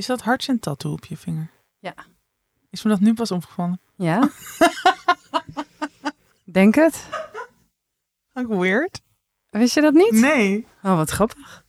Is 0.00 0.06
dat 0.06 0.22
hartje 0.22 0.52
een 0.52 0.58
tattoo 0.58 0.92
op 0.92 1.04
je 1.04 1.16
vinger? 1.16 1.50
Ja. 1.78 1.94
Is 2.70 2.82
me 2.82 2.90
dat 2.90 3.00
nu 3.00 3.14
pas 3.14 3.30
opgevallen? 3.30 3.80
Ja. 3.96 4.30
Denk 6.44 6.74
het. 6.74 7.06
Ook 8.34 8.48
weird. 8.48 9.00
Wist 9.50 9.74
je 9.74 9.80
dat 9.80 9.92
niet? 9.92 10.10
Nee. 10.10 10.66
Oh, 10.82 10.96
wat 10.96 11.10
grappig. 11.10 11.64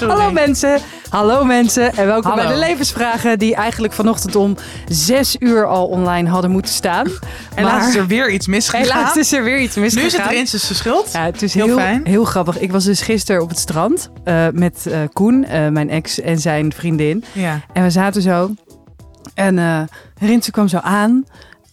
Hallo 0.08 0.30
mensen, 0.32 0.80
hallo 1.14 1.44
mensen 1.44 1.92
en 1.92 2.06
welkom 2.06 2.30
Hallo. 2.30 2.46
bij 2.46 2.52
de 2.52 2.58
levensvragen 2.58 3.38
die 3.38 3.54
eigenlijk 3.54 3.92
vanochtend 3.92 4.36
om 4.36 4.56
zes 4.88 5.36
uur 5.38 5.66
al 5.66 5.86
online 5.86 6.28
hadden 6.28 6.50
moeten 6.50 6.74
staan. 6.74 7.06
Helaas 7.54 7.72
maar 7.80 7.88
is 7.88 7.94
er 7.94 8.06
weer 8.06 8.30
iets 8.30 8.46
misgegaan. 8.46 8.82
helaas 8.82 9.16
is 9.16 9.32
er 9.32 9.42
weer 9.44 9.58
iets 9.60 9.76
nu 9.76 9.82
misgegaan. 9.82 10.10
is 10.10 10.16
het 10.16 10.30
Rinses 10.30 10.76
schuld. 10.76 11.12
Ja, 11.12 11.24
het 11.24 11.42
is 11.42 11.54
Heel 11.54 11.66
heel, 11.66 11.76
fijn. 11.76 12.06
heel 12.06 12.24
grappig. 12.24 12.58
Ik 12.58 12.72
was 12.72 12.84
dus 12.84 13.00
gisteren 13.00 13.42
op 13.42 13.48
het 13.48 13.58
strand 13.58 14.10
eh, 14.24 14.46
met 14.52 14.86
eh, 14.86 14.98
Koen, 15.12 15.44
eh, 15.44 15.68
mijn 15.68 15.90
ex 15.90 16.20
en 16.20 16.38
zijn 16.38 16.72
vriendin. 16.72 17.24
Ja. 17.32 17.60
En 17.72 17.82
we 17.82 17.90
zaten 17.90 18.22
zo. 18.22 18.50
En 19.34 19.88
Rintje 20.18 20.50
kwam 20.50 20.68
zo 20.68 20.78
aan. 20.78 21.24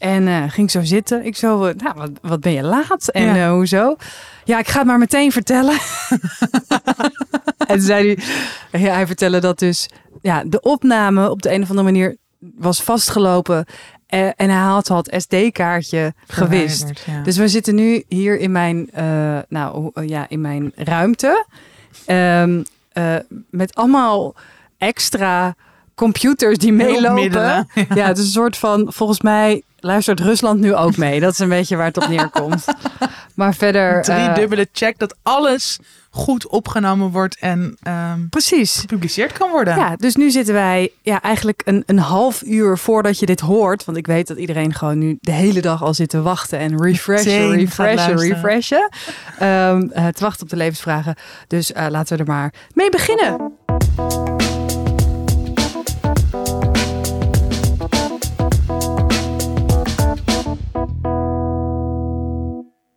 En 0.02 0.28
eh, 0.28 0.44
ging 0.48 0.72
zo 0.72 0.84
zitten. 0.84 1.26
Ik 1.26 1.36
zo, 1.36 1.64
eh, 1.66 1.76
nou, 1.76 1.96
wat, 1.98 2.10
wat 2.22 2.40
ben 2.41 2.52
je 2.52 2.64
laat? 2.64 3.08
En 3.08 3.23
Ja. 3.23 3.36
eh, 3.46 3.52
hoezo? 3.52 3.96
Ja, 4.44 4.60
ik 4.60 4.68
ga 4.68 4.77
het 4.77 4.88
maar 4.88 4.98
meteen 4.98 5.32
vertellen. 5.32 5.77
en 7.68 7.82
zei 7.82 8.18
hij, 8.72 8.82
ja, 8.82 8.94
hij 8.94 9.08
vertelde 9.08 9.40
dat 9.40 9.60
dus 9.60 9.90
ja, 10.22 10.44
de 10.46 10.62
opname 10.62 11.30
op 11.30 11.41
de 11.41 11.54
een 11.54 11.62
of 11.62 11.70
andere 11.70 11.91
manier 11.91 12.16
was 12.58 12.82
vastgelopen. 12.84 13.66
En 14.08 14.50
hij 14.50 14.60
had 14.62 14.90
al 14.90 14.98
het 14.98 15.22
SD-kaartje 15.22 16.13
gewist. 16.27 16.91
Ja. 17.05 17.22
Dus 17.24 17.38
we 17.38 17.48
zitten 17.48 17.76
nu 17.76 18.04
hier 18.08 18.40
in 18.40 18.52
mijn, 18.52 18.90
nou, 19.49 19.91
ja, 20.05 20.26
in 20.29 20.41
mijn 20.41 20.72
ruimte. 20.76 21.46
Ehm, 22.05 22.63
eh, 22.91 23.16
met 23.49 23.76
allemaal 23.76 24.35
extra 24.77 25.55
computers 25.96 26.57
die 26.57 26.74
meelopen. 26.74 27.04
Hulpmiddelen. 27.04 27.68
Ja, 27.99 28.07
het 28.07 28.18
is 28.18 28.26
een 28.26 28.32
soort 28.32 28.57
van, 28.57 28.85
volgens 28.94 29.22
mij 29.22 29.62
luistert 29.82 30.20
Rusland 30.20 30.60
nu 30.60 30.76
ook 30.76 30.98
mee. 30.98 31.20
Dat 31.20 31.32
is 31.32 31.40
een 31.40 31.49
beetje 31.49 31.76
waar 31.76 31.85
het 31.85 31.98
op 31.98 32.07
neerkomt. 32.07 32.65
Maar 33.35 33.55
verder... 33.55 33.96
Een 33.96 34.15
eh, 34.15 34.23
driedubbele 34.23 34.68
check 34.71 34.99
dat 34.99 35.15
alles 35.23 35.79
goed 36.10 36.48
opgenomen 36.48 37.12
wordt 37.12 37.40
en 37.40 37.77
ehm, 37.82 38.27
precies. 38.29 38.79
gepubliceerd 38.79 39.32
kan 39.32 39.49
worden. 39.49 39.76
Ja, 39.76 39.96
dus 39.96 40.15
nu 40.15 40.32
zitten 40.32 40.54
wij 40.54 40.91
ja, 41.01 41.21
eigenlijk 41.21 41.62
een, 41.65 41.84
een 41.85 41.99
half 41.99 42.41
uur 42.41 42.77
voordat 42.77 43.20
je 43.20 43.26
dit 43.26 43.40
hoort. 43.40 43.85
Want 43.85 43.98
ik 43.98 44.07
weet 44.07 44.27
dat 44.27 44.38
iedereen 44.38 44.73
gewoon 44.73 44.98
nu 44.98 45.18
de 45.21 45.32
hele 45.32 45.62
dag 45.62 45.84
al 45.84 45.93
zit 45.93 46.10
te 46.10 46.21
wachten 46.21 46.60
en 46.60 46.82
refreshen, 46.82 47.32
Meteen 47.32 47.60
refreshen, 47.60 48.18
refreshen. 48.18 48.90
Ehm, 49.40 49.88
eh, 49.91 50.07
te 50.07 50.23
wachten 50.23 50.43
op 50.43 50.49
de 50.49 50.55
levensvragen. 50.55 51.16
Dus 51.48 51.71
eh, 51.71 51.85
laten 51.90 52.18
we 52.18 52.23
er 52.23 52.29
maar 52.29 52.54
mee 52.73 52.90
beginnen. 52.90 53.51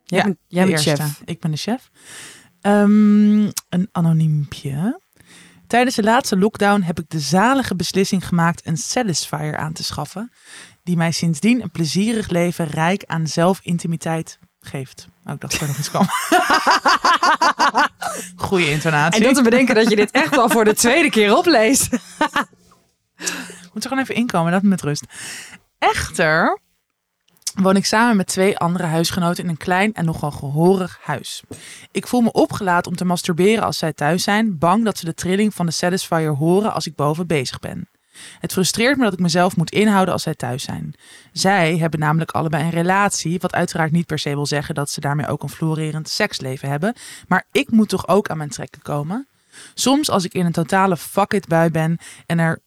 Jij 0.05 0.19
Ja, 0.47 0.65
bent, 0.65 0.83
jij 0.83 0.95
chef. 0.95 1.21
Ik 1.25 1.39
ben 1.39 1.51
de 1.51 1.57
chef. 1.57 1.89
Ehm, 2.61 3.43
een 3.69 3.89
anoniempje. 3.91 4.99
Tijdens 5.67 5.95
de 5.95 6.03
laatste 6.03 6.37
lockdown 6.37 6.81
heb 6.81 6.99
ik 6.99 7.09
de 7.09 7.19
zalige 7.19 7.75
beslissing 7.75 8.27
gemaakt 8.27 8.67
een 8.67 8.77
Satisfier 8.77 9.57
aan 9.57 9.73
te 9.73 9.83
schaffen. 9.83 10.31
Die 10.83 10.97
mij 10.97 11.11
sindsdien 11.11 11.61
een 11.61 11.71
plezierig 11.71 12.29
leven 12.29 12.65
rijk 12.65 13.03
aan 13.05 13.27
zelfintimiteit 13.27 14.39
geeft. 14.59 15.07
Oh, 15.25 15.33
ik 15.33 15.39
dacht 15.39 15.51
dat 15.51 15.61
er 15.61 15.67
nog 15.67 15.77
iets 15.77 15.89
kwam. 15.89 16.07
Goeie 18.47 18.71
intonatie. 18.71 19.19
En 19.21 19.27
dat 19.27 19.35
te 19.35 19.49
bedenken 19.49 19.75
dat 19.75 19.89
je 19.89 19.95
dit 19.95 20.11
echt 20.11 20.35
wel 20.35 20.49
voor 20.49 20.63
de 20.65 20.73
tweede 20.73 21.09
keer 21.09 21.37
opleest. 21.37 21.89
Moet 23.73 23.83
er 23.83 23.89
gewoon 23.89 24.03
even 24.03 24.15
inkomen, 24.15 24.51
me 24.61 24.67
met 24.69 24.81
rust. 24.81 25.05
Echter 25.79 26.59
woon 27.55 27.75
ik 27.75 27.85
samen 27.85 28.15
met 28.15 28.27
twee 28.27 28.57
andere 28.57 28.83
huisgenoten 28.83 29.43
in 29.43 29.49
een 29.49 29.57
klein 29.57 29.93
en 29.93 30.05
nogal 30.05 30.31
gehoorig 30.31 30.99
huis. 31.01 31.43
Ik 31.91 32.07
voel 32.07 32.21
me 32.21 32.31
opgelaten 32.31 32.91
om 32.91 32.97
te 32.97 33.05
masturberen 33.05 33.63
als 33.63 33.77
zij 33.77 33.93
thuis 33.93 34.23
zijn, 34.23 34.57
bang 34.57 34.83
dat 34.85 34.97
ze 34.97 35.05
de 35.05 35.13
trilling 35.13 35.53
van 35.53 35.65
de 35.65 35.71
Satisfier 35.71 36.35
horen 36.35 36.73
als 36.73 36.87
ik 36.87 36.95
boven 36.95 37.27
bezig 37.27 37.59
ben. 37.59 37.89
Het 38.39 38.51
frustreert 38.51 38.97
me 38.97 39.03
dat 39.03 39.13
ik 39.13 39.19
mezelf 39.19 39.55
moet 39.55 39.71
inhouden 39.71 40.13
als 40.13 40.23
zij 40.23 40.35
thuis 40.35 40.63
zijn. 40.63 40.93
Zij 41.31 41.77
hebben 41.77 41.99
namelijk 41.99 42.31
allebei 42.31 42.63
een 42.63 42.69
relatie, 42.69 43.39
wat 43.39 43.53
uiteraard 43.53 43.91
niet 43.91 44.05
per 44.05 44.19
se 44.19 44.29
wil 44.29 44.45
zeggen 44.45 44.75
dat 44.75 44.89
ze 44.89 44.99
daarmee 44.99 45.27
ook 45.27 45.43
een 45.43 45.49
florerend 45.49 46.09
seksleven 46.09 46.69
hebben. 46.69 46.95
Maar 47.27 47.45
ik 47.51 47.71
moet 47.71 47.89
toch 47.89 48.07
ook 48.07 48.29
aan 48.29 48.37
mijn 48.37 48.49
trekken 48.49 48.81
komen? 48.81 49.27
Soms 49.73 50.09
als 50.09 50.23
ik 50.23 50.33
in 50.33 50.45
een 50.45 50.51
totale 50.51 50.97
fuck 50.97 51.33
it 51.33 51.47
bui 51.47 51.69
ben 51.69 51.97
en 52.25 52.39
er 52.39 52.59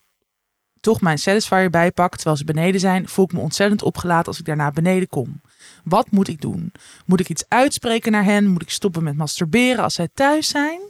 toch 0.80 1.00
mijn 1.00 1.18
Satisfier 1.18 1.70
bijpak 1.70 2.14
terwijl 2.14 2.36
ze 2.36 2.44
beneden 2.44 2.80
zijn, 2.80 3.08
voel 3.08 3.24
ik 3.24 3.32
me 3.32 3.40
ontzettend 3.40 3.82
opgelaten 3.82 4.26
als 4.26 4.38
ik 4.38 4.44
daarna 4.44 4.70
beneden 4.70 5.08
kom. 5.08 5.40
Wat 5.84 6.10
moet 6.10 6.28
ik 6.28 6.40
doen? 6.40 6.72
Moet 7.06 7.20
ik 7.20 7.28
iets 7.28 7.44
uitspreken 7.48 8.12
naar 8.12 8.24
hen? 8.24 8.46
Moet 8.46 8.62
ik 8.62 8.70
stoppen 8.70 9.02
met 9.02 9.16
masturberen 9.16 9.84
als 9.84 9.94
zij 9.94 10.08
thuis 10.14 10.48
zijn? 10.48 10.80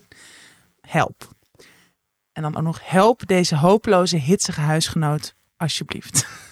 Help. 0.80 1.28
En 2.32 2.42
dan 2.42 2.56
ook 2.56 2.62
nog 2.62 2.80
help 2.82 3.26
deze 3.26 3.56
hopeloze, 3.56 4.16
hitsige 4.16 4.60
huisgenoot, 4.60 5.34
alsjeblieft. 5.56 6.26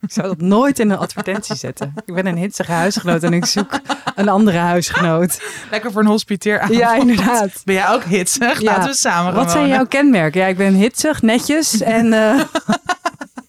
Ik 0.00 0.12
zou 0.12 0.26
dat 0.28 0.40
nooit 0.40 0.78
in 0.78 0.90
een 0.90 0.98
advertentie 0.98 1.56
zetten. 1.56 1.92
Ik 2.04 2.14
ben 2.14 2.26
een 2.26 2.36
hitsige 2.36 2.72
huisgenoot 2.72 3.22
en 3.22 3.32
ik 3.32 3.44
zoek 3.44 3.80
een 4.14 4.28
andere 4.28 4.58
huisgenoot. 4.58 5.42
Lekker 5.70 5.92
voor 5.92 6.00
een 6.00 6.06
hospiteeravond. 6.08 6.78
Ja, 6.78 6.94
inderdaad. 6.94 7.62
Ben 7.64 7.74
jij 7.74 7.88
ook 7.88 8.04
hitsig? 8.04 8.60
Ja. 8.60 8.70
Laten 8.70 8.90
we 8.90 8.96
samen 8.96 9.34
Wat 9.34 9.50
zijn 9.50 9.68
jouw 9.68 9.86
kenmerken? 9.86 10.40
Ja, 10.40 10.46
ik 10.46 10.56
ben 10.56 10.74
hitsig, 10.74 11.22
netjes 11.22 11.80
en... 11.80 12.12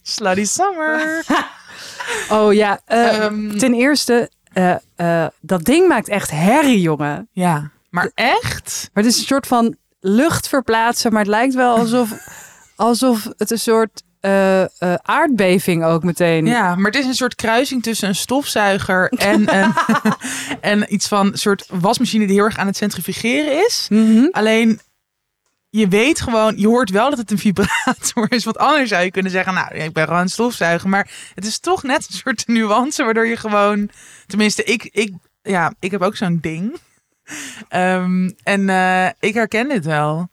Slutty 0.01 0.45
summer. 0.45 1.23
oh 2.29 2.53
ja, 2.53 2.79
eh, 2.85 3.23
Ehm. 3.23 3.57
ten 3.57 3.73
eerste, 3.73 4.29
eh, 4.53 5.25
dat 5.41 5.63
ding 5.63 5.87
maakt 5.87 6.07
echt 6.09 6.31
herrie, 6.31 6.81
jongen. 6.81 7.27
Ja, 7.31 7.69
maar 7.89 8.11
echt? 8.13 8.89
Maar 8.93 9.03
het 9.03 9.13
is 9.13 9.19
een 9.19 9.25
soort 9.25 9.47
van 9.47 9.75
lucht 9.99 10.47
verplaatsen, 10.47 11.11
maar 11.11 11.21
het 11.21 11.29
lijkt 11.29 11.53
wel 11.53 11.77
alsof, 11.77 12.09
alsof 12.75 13.27
het 13.37 13.51
een 13.51 13.59
soort 13.59 14.03
eh, 14.21 14.61
eh, 14.61 14.67
aardbeving 15.01 15.83
ook 15.83 16.03
meteen... 16.03 16.45
Ja, 16.45 16.75
maar 16.75 16.91
het 16.91 16.99
is 16.99 17.05
een 17.05 17.13
soort 17.13 17.35
kruising 17.35 17.83
tussen 17.83 18.07
een 18.07 18.15
stofzuiger 18.15 19.09
en, 19.09 19.55
een, 19.55 19.73
en 20.71 20.93
iets 20.93 21.07
van 21.07 21.27
een 21.27 21.37
soort 21.37 21.65
wasmachine 21.69 22.25
die 22.25 22.35
heel 22.35 22.43
erg 22.43 22.57
aan 22.57 22.67
het 22.67 22.77
centrifugeren 22.77 23.65
is. 23.65 23.87
Mhm. 23.89 24.27
Alleen 24.31 24.79
je 25.69 25.87
weet 25.87 26.21
gewoon, 26.21 26.57
je 26.57 26.67
hoort 26.67 26.89
wel 26.89 27.09
dat 27.09 27.19
het 27.19 27.31
een 27.31 27.37
vibrator 27.37 28.31
is. 28.31 28.43
Want 28.43 28.57
anders 28.57 28.89
zou 28.89 29.03
je 29.03 29.11
kunnen 29.11 29.31
zeggen, 29.31 29.53
nou, 29.53 29.75
ik 29.75 29.93
ben 29.93 30.05
gewoon 30.05 30.21
een 30.21 30.29
stofzuiger. 30.29 30.89
Maar 30.89 31.11
het 31.35 31.45
is 31.45 31.59
toch 31.59 31.83
net 31.83 32.07
een 32.07 32.17
soort 32.17 32.47
nuance 32.47 33.03
waardoor 33.03 33.27
je 33.27 33.37
gewoon, 33.37 33.89
tenminste, 34.27 34.63
ik, 34.63 34.89
ik, 34.91 35.13
ja, 35.41 35.73
ik 35.79 35.91
heb 35.91 36.01
ook 36.01 36.15
zo'n 36.15 36.37
ding. 36.41 36.79
Ehm, 37.69 38.29
en 38.43 38.69
eh, 38.69 39.09
ik 39.19 39.33
herken 39.33 39.69
dit 39.69 39.85
wel. 39.85 40.29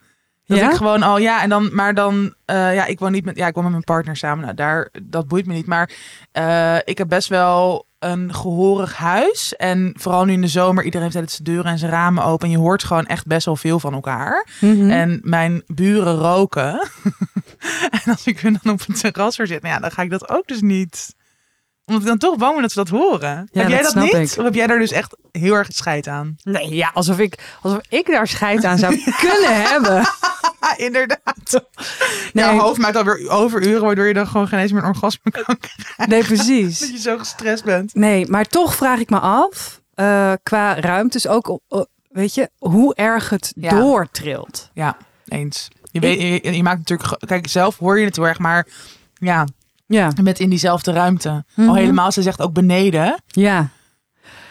Dat 0.48 0.59
Ja? 0.59 0.70
ik 0.70 0.76
gewoon 0.76 1.03
al, 1.03 1.19
ja, 1.19 1.42
en 1.42 1.48
dan, 1.48 1.75
maar 1.75 1.94
dan, 1.94 2.34
eh, 2.44 2.75
ja, 2.75 2.84
ik 2.86 2.98
woon 2.98 3.12
niet 3.12 3.25
met, 3.25 3.36
ja, 3.36 3.47
ik 3.47 3.54
woon 3.54 3.62
met 3.62 3.72
mijn 3.72 3.84
partner 3.84 4.16
samen. 4.16 4.44
Nou, 4.44 4.54
daar, 4.54 4.88
dat 5.03 5.28
boeit 5.28 5.47
me 5.47 5.54
niet. 5.54 5.66
Maar 5.66 5.91
eh, 6.32 6.76
ik 6.84 6.98
heb 6.98 7.09
best 7.09 7.28
wel 7.28 7.86
een 7.98 8.34
gehoorig 8.34 8.97
huis. 8.97 9.56
En 9.56 9.92
vooral 9.97 10.25
nu 10.25 10.32
in 10.32 10.41
de 10.41 10.47
zomer, 10.47 10.84
iedereen 10.84 11.06
heeft 11.06 11.16
altijd 11.16 11.34
zijn 11.34 11.48
deuren 11.54 11.72
en 11.72 11.78
zijn 11.78 11.91
ramen 11.91 12.25
open. 12.25 12.47
En 12.47 12.53
je 12.53 12.58
hoort 12.58 12.84
gewoon 12.84 13.06
echt 13.06 13.26
best 13.26 13.44
wel 13.44 13.56
veel 13.56 13.81
van 13.81 13.94
elkaar. 13.94 14.47
Mhm. 14.60 14.91
En 14.91 15.20
mijn 15.22 15.62
buren 15.66 16.14
roken. 16.16 16.88
en 18.04 18.12
als 18.12 18.26
ik 18.26 18.41
hun 18.41 18.58
dan 18.62 18.72
op 18.72 18.87
het 18.87 19.00
terras 19.00 19.37
weer 19.37 19.47
zit, 19.47 19.62
nou 19.62 19.75
ja, 19.75 19.81
dan 19.81 19.91
ga 19.91 20.03
ik 20.03 20.10
dat 20.10 20.28
ook 20.28 20.47
dus 20.47 20.60
niet. 20.60 21.16
Omdat 21.84 22.03
ik 22.03 22.08
dan 22.08 22.19
toch 22.19 22.37
bang 22.37 22.53
ben 22.53 22.62
dat 22.62 22.72
ze 22.72 22.78
dat 22.78 22.88
horen. 22.88 23.48
Ja, 23.53 23.60
heb 23.60 23.69
jij 23.69 23.82
dat 23.82 23.94
niet? 23.94 24.14
ik. 24.14 24.38
Of 24.38 24.44
heb 24.44 24.54
jij 24.54 24.67
daar 24.67 24.78
dus 24.78 24.93
echt 24.93 25.17
heel 25.32 25.55
erg 25.55 25.69
scheid 25.70 26.06
aan? 26.08 26.37
Nee, 26.43 26.75
ja, 26.75 26.90
alsof 26.94 27.19
ik, 27.19 27.56
alsof 27.62 27.81
ik 27.88 28.06
daar 28.06 28.26
scheid 28.26 28.64
aan 28.64 28.78
zou 28.78 29.02
kunnen 29.26 29.62
hebben. 29.62 30.02
Ah, 30.73 30.79
inderdaad. 30.79 31.20
Nee. 32.32 32.44
Jouw 32.44 32.59
hoofd 32.59 32.79
maakt 32.79 32.97
alweer 32.97 33.29
overuren, 33.31 33.82
waardoor 33.82 34.06
je 34.06 34.15
dan 34.15 34.26
gewoon 34.26 34.49
geen 34.49 34.59
eens 34.59 34.73
meer 34.73 34.82
een 34.82 34.88
orgasme 34.88 35.31
kan 35.31 35.43
krijgen. 35.59 36.09
Nee, 36.15 36.25
precies. 36.25 36.79
Dat 36.79 36.91
je 36.91 36.99
zo 36.99 37.19
gestrest 37.19 37.65
bent. 37.65 37.94
Nee, 37.94 38.26
maar 38.31 38.44
toch 38.44 38.75
vraag 38.75 38.99
ik 38.99 39.11
me 39.11 39.19
af, 39.19 39.81
eh, 39.94 40.32
qua 40.43 40.81
ruimtes 40.81 41.26
ook, 41.26 41.59
weet 42.09 42.35
je, 42.35 42.50
hoe 42.59 42.94
erg 42.94 43.31
het 43.31 43.53
Ja. 43.56 43.70
doortrilt. 43.70 44.70
Ja, 44.75 44.97
eens. 45.29 45.69
Je, 45.91 46.00
weet, 46.00 46.20
je, 46.44 46.53
je 46.56 46.62
maakt 46.62 46.79
natuurlijk... 46.79 47.25
Kijk, 47.26 47.49
zelf 47.49 47.79
hoor 47.79 47.99
je 47.99 48.05
het 48.05 48.17
heel 48.17 48.26
erg, 48.26 48.38
maar... 48.38 48.67
Ja, 49.15 49.47
Ja, 49.87 50.12
met 50.23 50.41
in 50.41 50.49
diezelfde 50.50 50.93
ruimte. 50.93 51.44
Mhm. 51.55 51.69
Al 51.69 51.75
helemaal, 51.75 52.12
ze 52.12 52.23
zegt 52.23 52.41
ook 52.41 52.53
beneden. 52.53 53.23
ja. 53.26 53.69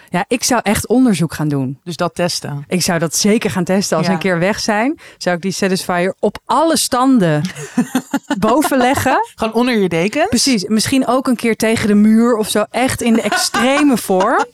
Ja, 0.09 0.25
ik 0.27 0.43
zou 0.43 0.61
echt 0.63 0.87
onderzoek 0.87 1.33
gaan 1.33 1.47
doen. 1.47 1.79
Dus 1.83 1.95
dat 1.95 2.15
testen. 2.15 2.63
Ik 2.67 2.81
zou 2.81 2.99
dat 2.99 3.15
zeker 3.15 3.49
gaan 3.51 3.63
testen. 3.63 3.97
Als 3.97 4.05
Ja. 4.05 4.11
we 4.11 4.17
een 4.17 4.23
keer 4.23 4.39
weg 4.39 4.59
zijn, 4.59 4.99
zou 5.17 5.35
ik 5.35 5.41
die 5.41 5.51
Satisfier 5.51 6.15
op 6.19 6.37
alle 6.45 6.77
standen 6.77 7.41
boven 8.39 8.77
leggen. 8.77 9.17
Gewoon 9.35 9.53
onder 9.53 9.77
je 9.77 9.89
deken. 9.89 10.27
Precies. 10.29 10.65
Misschien 10.67 11.07
ook 11.07 11.27
een 11.27 11.35
keer 11.35 11.55
tegen 11.55 11.87
de 11.87 11.93
muur 11.95 12.35
of 12.35 12.49
zo. 12.49 12.63
Echt 12.71 13.01
in 13.01 13.13
de 13.13 13.21
extreme 13.21 13.97
vorm. 14.07 14.45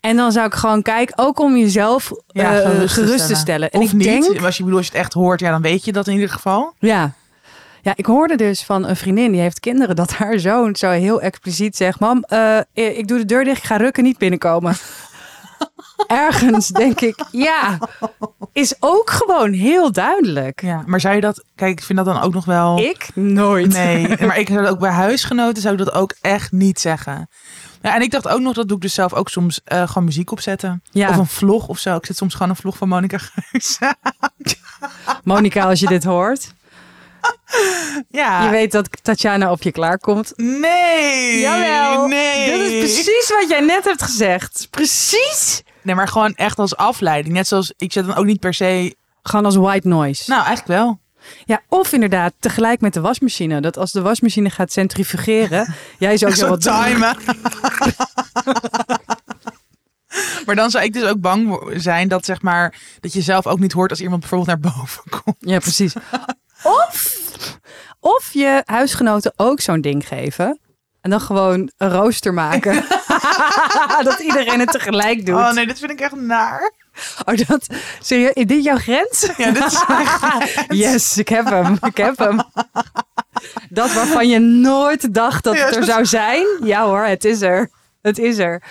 En 0.00 0.16
dan 0.16 0.32
zou 0.32 0.46
ik 0.46 0.54
gewoon 0.54 0.82
kijken, 0.82 1.18
ook 1.18 1.38
om 1.40 1.56
jezelf 1.56 2.10
Ja, 2.26 2.60
eh, 2.60 2.80
gerust, 2.86 3.26
te 3.26 3.34
stellen. 3.34 3.70
En 3.70 3.80
of 3.80 3.86
ik 3.86 3.92
niet. 3.92 4.04
denk, 4.04 4.44
Als 4.44 4.56
je, 4.56 4.62
bedoel, 4.62 4.78
als 4.78 4.86
je 4.86 4.92
het 4.92 5.00
echt 5.02 5.12
hoort, 5.12 5.40
ja, 5.40 5.50
dan 5.50 5.62
weet 5.62 5.84
je 5.84 5.92
dat 5.92 6.06
in 6.06 6.12
ieder 6.14 6.28
geval. 6.30 6.72
ja. 6.78 7.12
Ja, 7.88 7.94
ik 7.96 8.06
hoorde 8.06 8.36
dus 8.36 8.62
van 8.64 8.86
een 8.86 8.96
vriendin 8.96 9.32
die 9.32 9.40
heeft 9.40 9.60
kinderen 9.60 9.96
dat 9.96 10.12
haar 10.12 10.38
zoon 10.38 10.76
zo 10.76 10.90
heel 10.90 11.20
expliciet 11.20 11.76
zegt: 11.76 12.00
Mam, 12.00 12.24
eh, 12.24 12.58
ik 12.72 13.08
doe 13.08 13.18
de 13.18 13.24
deur 13.24 13.44
dicht, 13.44 13.56
ik 13.56 13.64
ga 13.64 13.76
rukken, 13.76 14.04
niet 14.04 14.18
binnenkomen. 14.18 14.76
Ergens 16.06 16.68
denk 16.68 17.00
ik, 17.00 17.24
ja, 17.30 17.78
is 18.52 18.74
ook 18.80 19.10
gewoon 19.10 19.52
heel 19.52 19.92
duidelijk. 19.92 20.62
Ja, 20.62 20.82
maar 20.86 21.00
zou 21.00 21.14
je 21.14 21.20
dat... 21.20 21.44
Kijk, 21.54 21.78
ik 21.78 21.84
vind 21.84 21.98
dat 21.98 22.14
dan 22.14 22.22
ook 22.22 22.34
nog 22.34 22.44
wel... 22.44 22.78
Ik 22.78 23.08
nooit. 23.14 23.72
Nee, 23.72 24.08
maar 24.26 24.38
ik 24.38 24.48
zou 24.48 24.62
dat 24.62 24.70
ook 24.70 24.78
bij 24.78 24.90
huisgenoten 24.90 25.62
zou 25.62 25.74
ik 25.74 25.84
dat 25.84 25.94
ook 25.94 26.14
echt 26.20 26.52
niet 26.52 26.80
zeggen. 26.80 27.28
Ja, 27.82 27.94
en 27.94 28.02
ik 28.02 28.10
dacht 28.10 28.28
ook 28.28 28.40
nog, 28.40 28.54
dat 28.54 28.68
doe 28.68 28.76
ik 28.76 28.82
dus 28.82 28.94
zelf 28.94 29.14
ook 29.14 29.28
soms 29.28 29.60
eh, 29.64 29.86
gewoon 29.86 30.04
muziek 30.04 30.30
opzetten. 30.30 30.82
Ja. 30.90 31.08
Of 31.08 31.16
een 31.16 31.26
vlog 31.26 31.68
of 31.68 31.78
zo. 31.78 31.96
Ik 31.96 32.06
zet 32.06 32.16
soms 32.16 32.34
gewoon 32.34 32.48
een 32.48 32.56
vlog 32.56 32.76
van 32.76 32.88
Monica 32.88 33.18
Geus. 33.18 33.78
Monica, 35.24 35.64
als 35.64 35.80
je 35.80 35.86
dit 35.86 36.04
hoort, 36.04 36.52
ja. 38.10 38.44
je 38.44 38.50
weet 38.50 38.72
dat 38.72 38.88
Tatjana 39.02 39.50
op 39.50 39.62
je 39.62 39.72
klaarkomt. 39.72 40.32
Nee. 40.36 41.40
Jawel. 41.40 42.06
Nee. 42.06 42.50
Dat 42.50 42.60
is 42.60 42.78
precies 42.78 43.32
wat 43.40 43.48
jij 43.48 43.60
net 43.60 43.84
hebt 43.84 44.02
gezegd. 44.02 44.66
Precies. 44.70 45.62
Nee, 45.82 45.94
maar 45.94 46.08
gewoon 46.08 46.34
echt 46.34 46.58
als 46.58 46.76
afleiding. 46.76 47.34
Net 47.34 47.48
zoals, 47.48 47.72
ik 47.76 47.92
zet 47.92 48.06
dan 48.06 48.16
ook 48.16 48.24
niet 48.24 48.40
per 48.40 48.54
se... 48.54 48.96
Gewoon 49.22 49.44
als 49.44 49.56
white 49.56 49.88
noise. 49.88 50.30
Nou, 50.30 50.44
eigenlijk 50.44 50.80
wel. 50.80 51.00
Ja, 51.44 51.62
of 51.68 51.92
inderdaad 51.92 52.32
tegelijk 52.38 52.80
met 52.80 52.94
de 52.94 53.00
wasmachine. 53.00 53.60
Dat 53.60 53.76
als 53.76 53.92
de 53.92 54.00
wasmachine 54.00 54.50
gaat 54.50 54.72
centrifugeren, 54.72 55.74
jij 55.98 56.16
zo 56.16 56.30
Zo 56.30 56.48
wat 56.48 56.60
timen. 56.60 57.16
maar 60.46 60.54
dan 60.54 60.70
zou 60.70 60.84
ik 60.84 60.92
dus 60.92 61.04
ook 61.04 61.20
bang 61.20 61.70
zijn 61.76 62.08
dat 62.08 62.24
zeg 62.24 62.42
maar 62.42 62.74
dat 63.00 63.12
je 63.12 63.20
zelf 63.20 63.46
ook 63.46 63.58
niet 63.58 63.72
hoort 63.72 63.90
als 63.90 64.00
iemand 64.00 64.20
bijvoorbeeld 64.20 64.62
naar 64.62 64.72
boven 64.72 65.02
komt. 65.10 65.36
Ja, 65.38 65.58
precies. 65.58 65.92
Of, 66.62 67.16
of 68.00 68.30
je 68.32 68.62
huisgenoten 68.64 69.32
ook 69.36 69.60
zo'n 69.60 69.80
ding 69.80 70.08
geven. 70.08 70.60
En 71.00 71.10
dan 71.10 71.20
gewoon 71.20 71.70
een 71.76 71.90
rooster 71.90 72.34
maken. 72.34 72.74
dat 74.02 74.18
iedereen 74.18 74.60
het 74.60 74.70
tegelijk 74.70 75.26
doet. 75.26 75.34
Oh 75.34 75.52
nee, 75.52 75.66
dit 75.66 75.78
vind 75.78 75.90
ik 75.90 76.00
echt 76.00 76.14
naar. 76.16 76.72
Oh, 77.24 77.36
dat, 77.46 77.66
serieus, 78.00 78.32
is 78.32 78.46
dit 78.46 78.64
jouw 78.64 78.76
grens? 78.76 79.30
Ja, 79.36 79.50
dit 79.50 79.64
is 79.64 79.82
Yes, 80.84 81.18
ik 81.18 81.28
heb 81.28 81.44
hem. 81.44 81.78
Ik 81.80 81.96
heb 81.96 82.18
hem. 82.18 82.42
Dat 83.68 83.92
waarvan 83.92 84.28
je 84.28 84.38
nooit 84.38 85.14
dacht 85.14 85.44
dat 85.44 85.58
het 85.58 85.76
er 85.76 85.84
zou 85.84 86.06
zijn. 86.06 86.46
Ja 86.62 86.84
hoor, 86.84 87.04
het 87.04 87.24
is 87.24 87.40
er. 87.40 87.70
Het 88.02 88.18
is 88.18 88.38
er. 88.38 88.62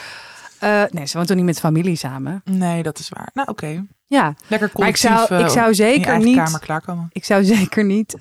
Eh, 0.60 0.84
nee, 0.90 1.06
ze 1.06 1.16
woont 1.16 1.28
toch 1.28 1.38
niet 1.38 1.46
met 1.46 1.60
familie 1.60 1.96
samen? 1.96 2.42
Nee, 2.44 2.84
dat 2.84 3.00
is 3.00 3.10
waar. 3.10 3.30
Nou, 3.34 3.48
oké. 3.48 3.86
Ja, 4.08 4.34
Lekker 4.48 4.72
maar 4.74 4.88
ik 4.88 4.98
zou, 4.98 5.24
ik 5.24 5.30
eh, 5.30 5.50
zou 5.50 5.64
in 5.64 5.70
je 5.70 5.76
zeker 5.76 6.18
niet... 6.18 6.36
kamer 6.36 6.60
klaarkomen. 6.60 7.10
Ik 7.12 7.26
zou 7.26 7.44
zeker 7.44 7.86
niet 7.86 8.16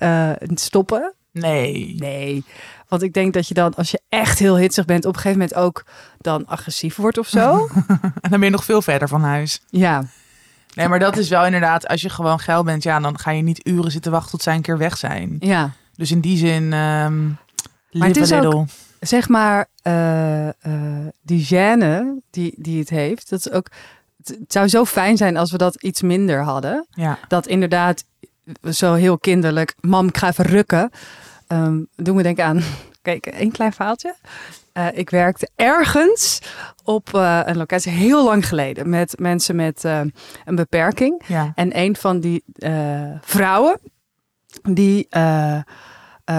stoppen. 0.53 1.13
Nee. 1.31 1.95
Nee, 1.99 2.43
want 2.87 3.01
ik 3.01 3.13
denk 3.13 3.33
dat 3.33 3.47
je 3.47 3.53
dan, 3.53 3.75
als 3.75 3.91
je 3.91 4.01
echt 4.09 4.39
heel 4.39 4.57
hitsig 4.57 4.85
bent, 4.85 5.05
op 5.05 5.15
een 5.15 5.21
gegeven 5.21 5.39
moment 5.39 5.57
ook 5.57 5.85
dan 6.17 6.47
agressief 6.47 6.95
wordt 6.95 7.17
of 7.17 7.27
zo. 7.27 7.67
En 8.21 8.29
dan 8.29 8.39
ben 8.39 8.43
je 8.43 8.49
nog 8.49 8.65
veel 8.65 8.81
verder 8.81 9.07
van 9.07 9.21
huis. 9.21 9.61
ja, 9.69 10.03
Nee, 10.77 10.87
maar 10.87 10.99
dat 10.99 11.17
is 11.17 11.29
wel 11.29 11.45
inderdaad, 11.45 11.87
als 11.87 12.01
je 12.01 12.09
gewoon 12.09 12.39
geil 12.39 12.63
bent, 12.63 12.83
ja, 12.83 12.99
dan 12.99 13.19
ga 13.19 13.31
je 13.31 13.41
niet 13.41 13.67
uren 13.67 13.91
zitten 13.91 14.11
wachten 14.11 14.31
tot 14.31 14.41
zij 14.41 14.55
een 14.55 14.61
keer 14.61 14.77
weg 14.77 14.97
zijn. 14.97 15.35
ja. 15.39 15.71
Dus 15.95 16.11
in 16.11 16.19
die 16.19 16.37
zin, 16.37 16.73
ehm 16.73 17.27
Maar 17.91 18.07
het 18.07 18.17
is 18.17 18.33
ook-. 18.33 18.65
Zeg 18.99 19.27
maar, 19.29 19.67
eh, 19.81 20.47
eh, 20.47 20.53
die 21.21 21.45
gêne 21.45 22.03
die, 22.29 22.53
die 22.57 22.79
het 22.79 22.89
heeft, 22.89 23.29
dat 23.29 23.39
is 23.39 23.51
ook. 23.51 23.67
Het, 24.27 24.53
zou 24.53 24.67
zo 24.67 24.85
fijn 24.85 25.17
zijn 25.17 25.37
als 25.37 25.51
we 25.51 25.57
dat 25.57 25.83
iets 25.83 26.01
minder 26.01 26.43
hadden. 26.43 26.87
Ja. 26.89 27.19
Dat 27.27 27.47
inderdaad 27.47 28.03
zo 28.71 28.93
heel 28.93 29.17
kinderlijk, 29.17 29.75
mam, 29.81 30.07
ik 30.07 30.17
ga 30.17 30.27
even 30.27 30.45
rukken. 30.45 30.91
Ehm 31.47 31.83
doen 31.95 32.15
we 32.15 32.23
denken 32.23 32.45
aan, 32.45 32.61
kijk, 33.01 33.25
één 33.25 33.51
klein 33.51 33.73
verhaaltje. 33.73 34.15
Eh, 34.77 34.87
ik 34.93 35.09
werkte 35.09 35.49
ergens 35.55 36.41
op 36.83 37.13
eh, 37.13 37.39
een 37.45 37.57
locatie 37.57 37.91
heel 37.91 38.23
lang 38.23 38.47
geleden 38.47 38.89
met 38.89 39.19
mensen 39.19 39.55
met 39.55 39.85
eh, 39.85 39.99
een 40.45 40.55
beperking. 40.55 41.21
Ja. 41.27 41.51
En 41.55 41.77
een 41.79 41.95
van 41.95 42.19
die 42.19 42.43
vrouwen, 43.21 43.79
die 44.63 45.07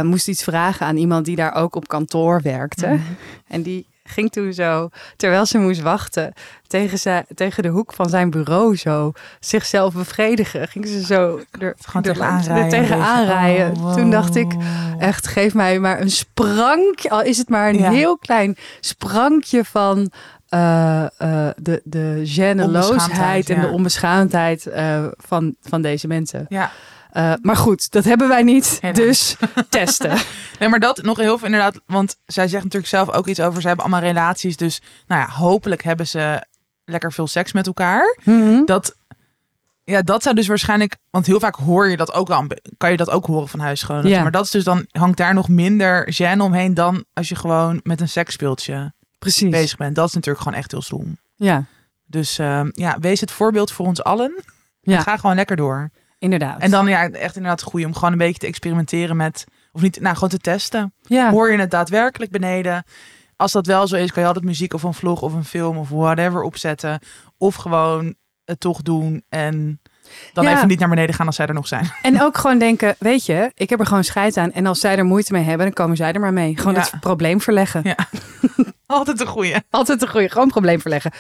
moest 0.02 0.28
iets 0.28 0.42
vragen 0.42 0.86
aan 0.86 0.96
iemand 0.96 1.24
die 1.24 1.36
daar 1.36 1.54
ook 1.54 1.74
op 1.74 1.88
kantoor 1.88 2.42
werkte. 2.42 2.86
Mhm. 2.86 3.00
En 3.46 3.62
die 3.62 3.86
ging 4.08 4.30
toen 4.32 4.52
zo, 4.52 4.88
terwijl 5.16 5.46
ze 5.46 5.58
moest 5.58 5.80
wachten, 5.80 6.32
tegen, 6.66 6.98
ze, 6.98 7.24
tegen 7.34 7.62
de 7.62 7.68
hoek 7.68 7.92
van 7.92 8.08
zijn 8.08 8.30
bureau 8.30 8.76
zo 8.76 9.12
zichzelf 9.40 9.94
bevredigen. 9.94 10.68
Ging 10.68 10.86
ze 10.86 11.04
zo 11.04 11.40
er, 11.58 11.74
Gewoon 11.84 12.02
er 12.02 12.12
tegenaan 12.12 12.30
langs- 12.32 12.46
er 12.46 12.54
rijden. 12.54 12.70
tegenaan 12.80 13.24
rijden. 13.26 13.76
Oh, 13.76 13.94
Toen 13.94 14.10
dacht 14.10 14.36
ik, 14.36 14.52
echt, 14.98 15.26
geef 15.26 15.54
mij 15.54 15.78
maar 15.78 16.00
een 16.00 16.10
sprankje, 16.10 17.10
al 17.10 17.22
is 17.22 17.38
het 17.38 17.48
maar 17.48 17.68
een 17.68 17.78
Ja. 17.78 17.90
heel 17.90 18.18
klein 18.18 18.56
sprankje 18.80 19.64
van 19.64 20.10
eh, 20.48 21.04
eh, 21.04 21.54
de, 21.56 21.80
de 21.84 22.20
geneloosheid 22.24 23.50
en 23.50 23.60
de 23.60 23.66
onbeschaamdheid 23.66 24.66
eh, 24.66 25.04
van, 25.16 25.54
van 25.62 25.82
deze 25.82 26.06
mensen. 26.06 26.46
Ja. 26.48 26.70
Maar 27.42 27.56
goed, 27.56 27.90
dat 27.90 28.04
hebben 28.04 28.28
wij 28.28 28.42
niet. 28.42 28.80
Dus 28.92 29.36
testen. 29.68 30.18
Nee, 30.58 30.68
maar 30.68 30.80
dat 30.80 31.02
nog 31.02 31.16
heel 31.16 31.38
veel 31.38 31.46
inderdaad. 31.46 31.80
Want 31.86 32.16
zij 32.26 32.48
zegt 32.48 32.62
natuurlijk 32.62 32.90
zelf 32.90 33.10
ook 33.10 33.26
iets 33.26 33.40
over. 33.40 33.60
Ze 33.60 33.66
hebben 33.66 33.84
allemaal 33.84 34.08
relaties. 34.08 34.56
Dus 34.56 34.80
nou 35.06 35.20
ja, 35.20 35.28
hopelijk 35.28 35.82
hebben 35.82 36.06
ze 36.06 36.46
lekker 36.84 37.12
veel 37.12 37.26
seks 37.26 37.52
met 37.52 37.66
elkaar. 37.66 38.18
Dat, 38.64 38.96
ja, 39.84 40.02
dat 40.02 40.22
zou 40.22 40.34
dus 40.34 40.46
waarschijnlijk. 40.46 40.96
Want 41.10 41.26
heel 41.26 41.40
vaak 41.40 41.54
hoor 41.54 41.88
je 41.88 41.96
dat 41.96 42.12
ook 42.12 42.30
al. 42.30 42.46
Kan 42.76 42.90
je 42.90 42.96
dat 42.96 43.10
ook 43.10 43.26
horen 43.26 43.48
van 43.48 43.60
huisgenoten. 43.60 44.10
Ja. 44.10 44.22
Maar 44.22 44.30
dat 44.30 44.44
is 44.44 44.50
dus 44.50 44.64
dan. 44.64 44.86
Hangt 44.90 45.16
daar 45.16 45.34
nog 45.34 45.48
minder 45.48 46.14
gêne 46.14 46.40
omheen. 46.40 46.74
Dan 46.74 47.04
als 47.12 47.28
je 47.28 47.34
gewoon 47.34 47.80
met 47.82 48.00
een 48.00 48.08
seksspeeltje 48.08 48.92
Precies. 49.18 49.50
bezig 49.50 49.76
bent. 49.78 49.94
Dat 49.94 50.08
is 50.08 50.14
natuurlijk 50.14 50.44
gewoon 50.44 50.58
echt 50.58 50.70
heel 50.70 50.82
stom. 50.82 51.18
Ja, 51.36 51.64
Dus 52.06 52.38
ehm, 52.38 52.68
ja, 52.72 52.98
wees 53.00 53.20
het 53.20 53.30
voorbeeld 53.30 53.72
voor 53.72 53.86
ons 53.86 54.02
allen. 54.02 54.42
Ja. 54.80 55.00
Ga 55.00 55.16
gewoon 55.16 55.36
lekker 55.36 55.56
door. 55.56 55.90
inderdaad. 56.18 56.60
En 56.60 56.70
dan 56.70 56.86
ja, 56.86 57.10
echt 57.10 57.36
inderdaad 57.36 57.60
het 57.60 57.70
goede 57.70 57.86
om 57.86 57.94
gewoon 57.94 58.12
een 58.12 58.18
beetje 58.18 58.38
te 58.38 58.46
experimenteren 58.46 59.16
met. 59.16 59.44
Of 59.72 59.80
niet, 59.82 60.00
nou 60.00 60.14
gewoon 60.14 60.28
te 60.28 60.38
testen. 60.38 60.94
ja. 61.02 61.30
Hoor 61.30 61.50
je 61.52 61.58
het 61.58 61.70
daadwerkelijk 61.70 62.30
beneden? 62.30 62.84
Als 63.36 63.52
dat 63.52 63.66
wel 63.66 63.86
zo 63.86 63.96
is, 63.96 64.12
kan 64.12 64.22
je 64.22 64.28
altijd 64.28 64.44
muziek 64.46 64.74
of 64.74 64.82
een 64.82 64.94
vlog 64.94 65.22
of 65.22 65.32
een 65.32 65.44
film 65.44 65.76
of 65.76 65.88
whatever 65.88 66.42
opzetten. 66.42 67.00
Of 67.36 67.54
gewoon 67.54 68.14
het 68.44 68.60
toch 68.60 68.82
doen 68.82 69.24
en 69.28 69.80
dan 70.32 70.44
Ja. 70.44 70.56
even 70.56 70.68
niet 70.68 70.78
naar 70.78 70.88
beneden 70.88 71.14
gaan 71.14 71.26
als 71.26 71.36
zij 71.36 71.46
er 71.46 71.54
nog 71.54 71.68
zijn. 71.68 71.90
En 72.02 72.22
ook 72.22 72.36
gewoon 72.38 72.58
denken, 72.58 72.94
weet 72.98 73.26
je, 73.26 73.50
ik 73.54 73.70
heb 73.70 73.80
er 73.80 73.86
gewoon 73.86 74.04
scheid 74.04 74.36
aan. 74.36 74.52
En 74.52 74.66
als 74.66 74.80
zij 74.80 74.96
er 74.98 75.04
moeite 75.04 75.32
mee 75.32 75.42
hebben, 75.44 75.66
dan 75.66 75.74
komen 75.74 75.96
zij 75.96 76.12
er 76.12 76.20
maar 76.20 76.32
mee. 76.32 76.56
Gewoon 76.56 76.74
Ja. 76.74 76.80
het 76.80 77.00
probleem 77.00 77.40
verleggen. 77.40 77.80
Ja. 77.84 77.96
Altijd 78.86 79.20
een 79.20 79.26
goeie. 79.26 79.54
Altijd 79.70 80.02
een 80.02 80.08
goede, 80.08 80.28
gewoon 80.28 80.48
probleem 80.48 80.80
verleggen. 80.80 81.12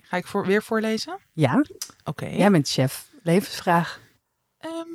Ga 0.00 0.16
ik 0.16 0.26
voor, 0.26 0.46
weer 0.46 0.62
voorlezen? 0.62 1.18
Ja, 1.32 1.64
Oké. 2.04 2.26
jij 2.26 2.50
bent 2.50 2.68
chef. 2.68 3.06
Levensvraag. 3.22 4.00
Ehm, 4.58 4.88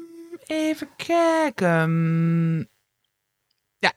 even 0.45 0.89
kijken. 0.95 2.69
Ja. 3.77 3.91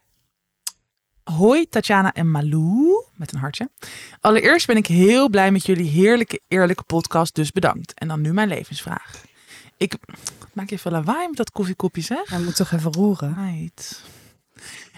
Hoi 1.25 1.69
Tatjana 1.69 2.13
en 2.13 2.31
Malou, 2.31 3.02
met 3.23 3.33
een 3.33 3.39
hartje. 3.39 3.71
Allereerst 4.21 4.67
ben 4.67 4.77
ik 4.77 4.87
heel 4.87 5.29
blij 5.29 5.51
met 5.51 5.67
jullie 5.67 5.89
heerlijke, 5.89 6.41
eerlijke 6.49 6.83
podcast, 6.83 7.35
dus 7.35 7.53
bedankt. 7.53 7.95
En 7.95 8.09
dan 8.09 8.21
nu 8.21 8.33
mijn 8.33 8.49
levensvraag. 8.49 9.23
Ik 9.77 9.95
maak 10.53 10.71
even 10.71 10.91
lawaai 10.91 11.27
met 11.27 11.37
dat 11.37 11.51
koffiekopje, 11.51 12.03
zeg. 12.03 12.29
Hij 12.29 12.41
moet 12.41 12.57
toch 12.57 12.73
even 12.73 12.93
roeren. 12.93 13.37
Right. 13.47 14.03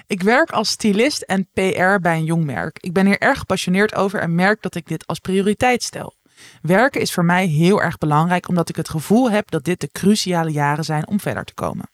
Ik 0.07 0.23
werk 0.23 0.51
als 0.51 0.69
stylist 0.69 1.23
en 1.23 1.49
PR 1.53 1.99
bij 2.01 2.17
een 2.17 2.25
jong 2.25 2.45
merk. 2.45 2.79
Ik 2.81 2.93
ben 2.93 3.07
hier 3.07 3.19
erg 3.19 3.39
gepassioneerd 3.39 3.95
over 3.95 4.21
en 4.21 4.35
merk 4.35 4.63
dat 4.63 4.75
ik 4.75 4.87
dit 4.87 5.07
als 5.07 5.19
prioriteit 5.19 5.83
stel. 5.83 6.15
Werken 6.63 7.01
is 7.01 7.13
voor 7.13 7.25
mij 7.25 7.47
heel 7.47 7.83
erg 7.83 7.99
belangrijk 7.99 8.49
omdat 8.49 8.69
ik 8.69 8.77
het 8.77 8.89
gevoel 8.89 9.31
heb 9.31 9.51
dat 9.51 9.65
dit 9.65 9.81
de 9.81 9.89
cruciale 9.93 10.51
jaren 10.51 10.85
zijn 10.85 11.07
om 11.07 11.21
verder 11.21 11.45
te 11.45 11.55
komen. 11.55 11.94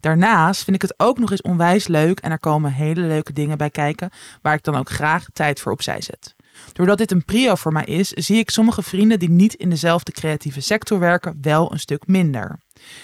Daarnaast 0.00 0.64
vind 0.64 0.76
ik 0.76 0.82
het 0.82 0.94
ook 0.96 1.18
nog 1.18 1.30
eens 1.30 1.42
onwijs 1.42 1.86
leuk 1.86 2.20
en 2.20 2.30
er 2.30 2.38
komen 2.38 2.72
hele 2.72 3.00
leuke 3.00 3.32
dingen 3.32 3.58
bij 3.58 3.70
kijken 3.70 4.10
waar 4.42 4.54
ik 4.54 4.62
dan 4.62 4.76
ook 4.76 4.90
graag 4.90 5.26
tijd 5.32 5.60
voor 5.60 5.72
opzij 5.72 6.00
zet. 6.00 6.34
Doordat 6.72 6.98
dit 6.98 7.10
een 7.10 7.24
prio 7.24 7.54
voor 7.54 7.72
mij 7.72 7.84
is, 7.84 8.08
zie 8.08 8.38
ik 8.38 8.50
sommige 8.50 8.82
vrienden 8.82 9.18
die 9.18 9.30
niet 9.30 9.54
in 9.54 9.70
dezelfde 9.70 10.12
creatieve 10.12 10.60
sector 10.60 10.98
werken 10.98 11.38
wel 11.40 11.72
een 11.72 11.80
stuk 11.80 12.06
minder. 12.06 12.58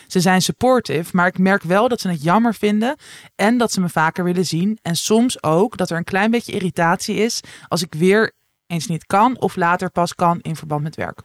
Ze 0.07 0.21
zijn 0.21 0.43
supportive, 0.43 1.17
maar 1.17 1.27
ik 1.27 1.39
merk 1.39 1.63
wel 1.63 1.89
dat 1.89 2.01
ze 2.01 2.09
het 2.09 2.23
jammer 2.23 2.55
vinden 2.55 2.97
en 3.35 3.59
dat 3.59 3.73
ze 3.73 3.81
me 3.81 3.89
vaker 3.89 4.25
willen 4.25 4.47
zien. 4.47 4.79
En 4.83 4.97
soms 4.97 5.43
ook 5.43 5.77
dat 5.77 5.91
er 5.91 5.97
een 5.97 6.05
klein 6.05 6.31
beetje 6.31 6.53
irritatie 6.53 7.17
is 7.17 7.41
als 7.69 7.83
ik 7.83 7.95
weer 7.95 8.33
eens 8.67 8.87
niet 8.87 9.07
kan 9.07 9.41
of 9.41 9.57
later 9.57 9.91
pas 9.91 10.15
kan 10.15 10.41
in 10.41 10.57
verband 10.57 10.83
met 10.83 10.97
werk. 10.97 11.23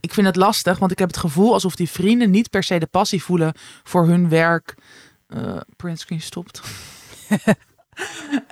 Ik 0.00 0.14
vind 0.14 0.26
het 0.26 0.36
lastig, 0.36 0.78
want 0.78 0.92
ik 0.92 0.98
heb 0.98 1.08
het 1.08 1.16
gevoel 1.16 1.52
alsof 1.52 1.74
die 1.74 1.90
vrienden 1.90 2.30
niet 2.30 2.50
per 2.50 2.62
se 2.62 2.78
de 2.78 2.86
passie 2.86 3.22
voelen 3.22 3.54
voor 3.82 4.06
hun 4.06 4.28
werk. 4.28 4.74
Uh, 5.28 5.60
printscreen 5.76 6.20
stopt. 6.20 6.60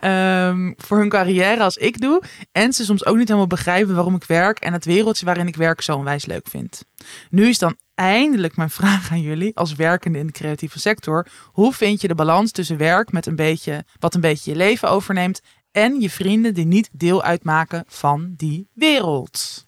um, 0.05 0.75
voor 0.87 0.99
hun 0.99 1.09
carrière 1.09 1.63
als 1.63 1.77
ik 1.77 2.01
doe. 2.01 2.23
En 2.53 2.73
ze 2.73 2.85
soms 2.85 3.07
ook 3.07 3.17
niet 3.17 3.27
helemaal 3.29 3.47
begrijpen 3.49 3.95
waarom 3.95 4.15
ik 4.15 4.25
werk 4.25 4.59
en 4.59 4.73
het 4.73 4.85
wereldje 4.85 5.25
waarin 5.25 5.47
ik 5.47 5.57
werk 5.57 5.81
zo 5.81 5.97
onwijs 5.97 6.27
leuk 6.27 6.49
vind. 6.49 6.85
Nu 7.31 7.49
is 7.49 7.59
dan 7.59 7.77
eindelijk 7.95 8.57
mijn 8.57 8.71
vraag 8.71 9.11
aan 9.11 9.21
jullie 9.21 9.57
als 9.57 9.75
werkende 9.75 10.19
in 10.19 10.27
de 10.27 10.33
creatieve 10.33 10.81
sector. 10.81 11.27
Hoe 11.45 11.73
vind 11.73 12.01
je 12.01 12.09
de 12.09 12.15
balans 12.15 12.51
tussen 12.51 12.77
werk 12.77 13.13
met 13.13 13.27
een 13.27 13.37
beetje 13.37 13.85
wat 13.99 14.15
een 14.15 14.21
beetje 14.21 14.51
je 14.51 14.57
leven 14.57 14.91
overneemt 14.91 15.41
en 15.71 16.01
je 16.01 16.11
vrienden 16.11 16.55
die 16.55 16.67
niet 16.67 16.89
deel 16.93 17.23
uitmaken 17.23 17.85
van 17.87 18.35
die 18.37 18.69
wereld? 18.75 19.68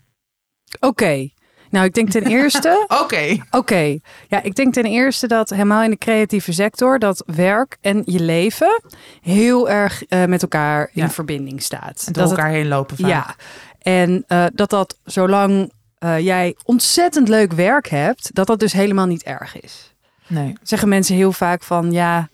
Oké. 0.80 1.28
Nou, 1.70 1.86
ik 1.86 1.94
denk 1.94 2.10
ten 2.10 2.26
eerste. 2.36 2.84
Oké. 3.02 3.36
Oké. 3.50 3.98
Ja, 4.28 4.42
ik 4.42 4.54
denk 4.54 4.72
ten 4.72 4.84
eerste 4.84 5.26
dat 5.26 5.50
helemaal 5.50 5.82
in 5.82 5.90
de 5.90 5.98
creatieve 5.98 6.52
sector 6.52 6.98
dat 6.98 7.22
werk 7.26 7.76
en 7.80 8.02
je 8.04 8.20
leven 8.20 8.82
heel 9.20 9.70
erg 9.70 10.02
uh, 10.08 10.24
met 10.24 10.42
elkaar 10.42 10.90
in 10.92 11.10
verbinding 11.10 11.62
staat. 11.62 12.04
En 12.06 12.12
door 12.12 12.22
dat 12.22 12.32
elkaar 12.32 12.50
heen 12.50 12.68
lopen. 12.68 12.96
Vaak. 12.96 13.08
Ja. 13.08 13.34
En 13.78 14.24
uh, 14.28 14.46
dat 14.52 14.70
dat 14.70 14.98
zolang 15.04 15.72
uh, 16.04 16.18
jij 16.18 16.56
ontzettend 16.64 17.28
leuk 17.28 17.52
werk 17.52 17.88
hebt, 17.88 18.34
dat 18.34 18.46
dat 18.46 18.58
dus 18.58 18.72
helemaal 18.72 19.06
niet 19.06 19.22
erg 19.22 19.60
is. 19.60 19.94
Nee. 20.26 20.52
Zeggen 20.62 20.88
mensen 20.88 21.14
heel 21.16 21.32
vaak 21.32 21.62
van 21.62 21.92
ja, 21.92 22.28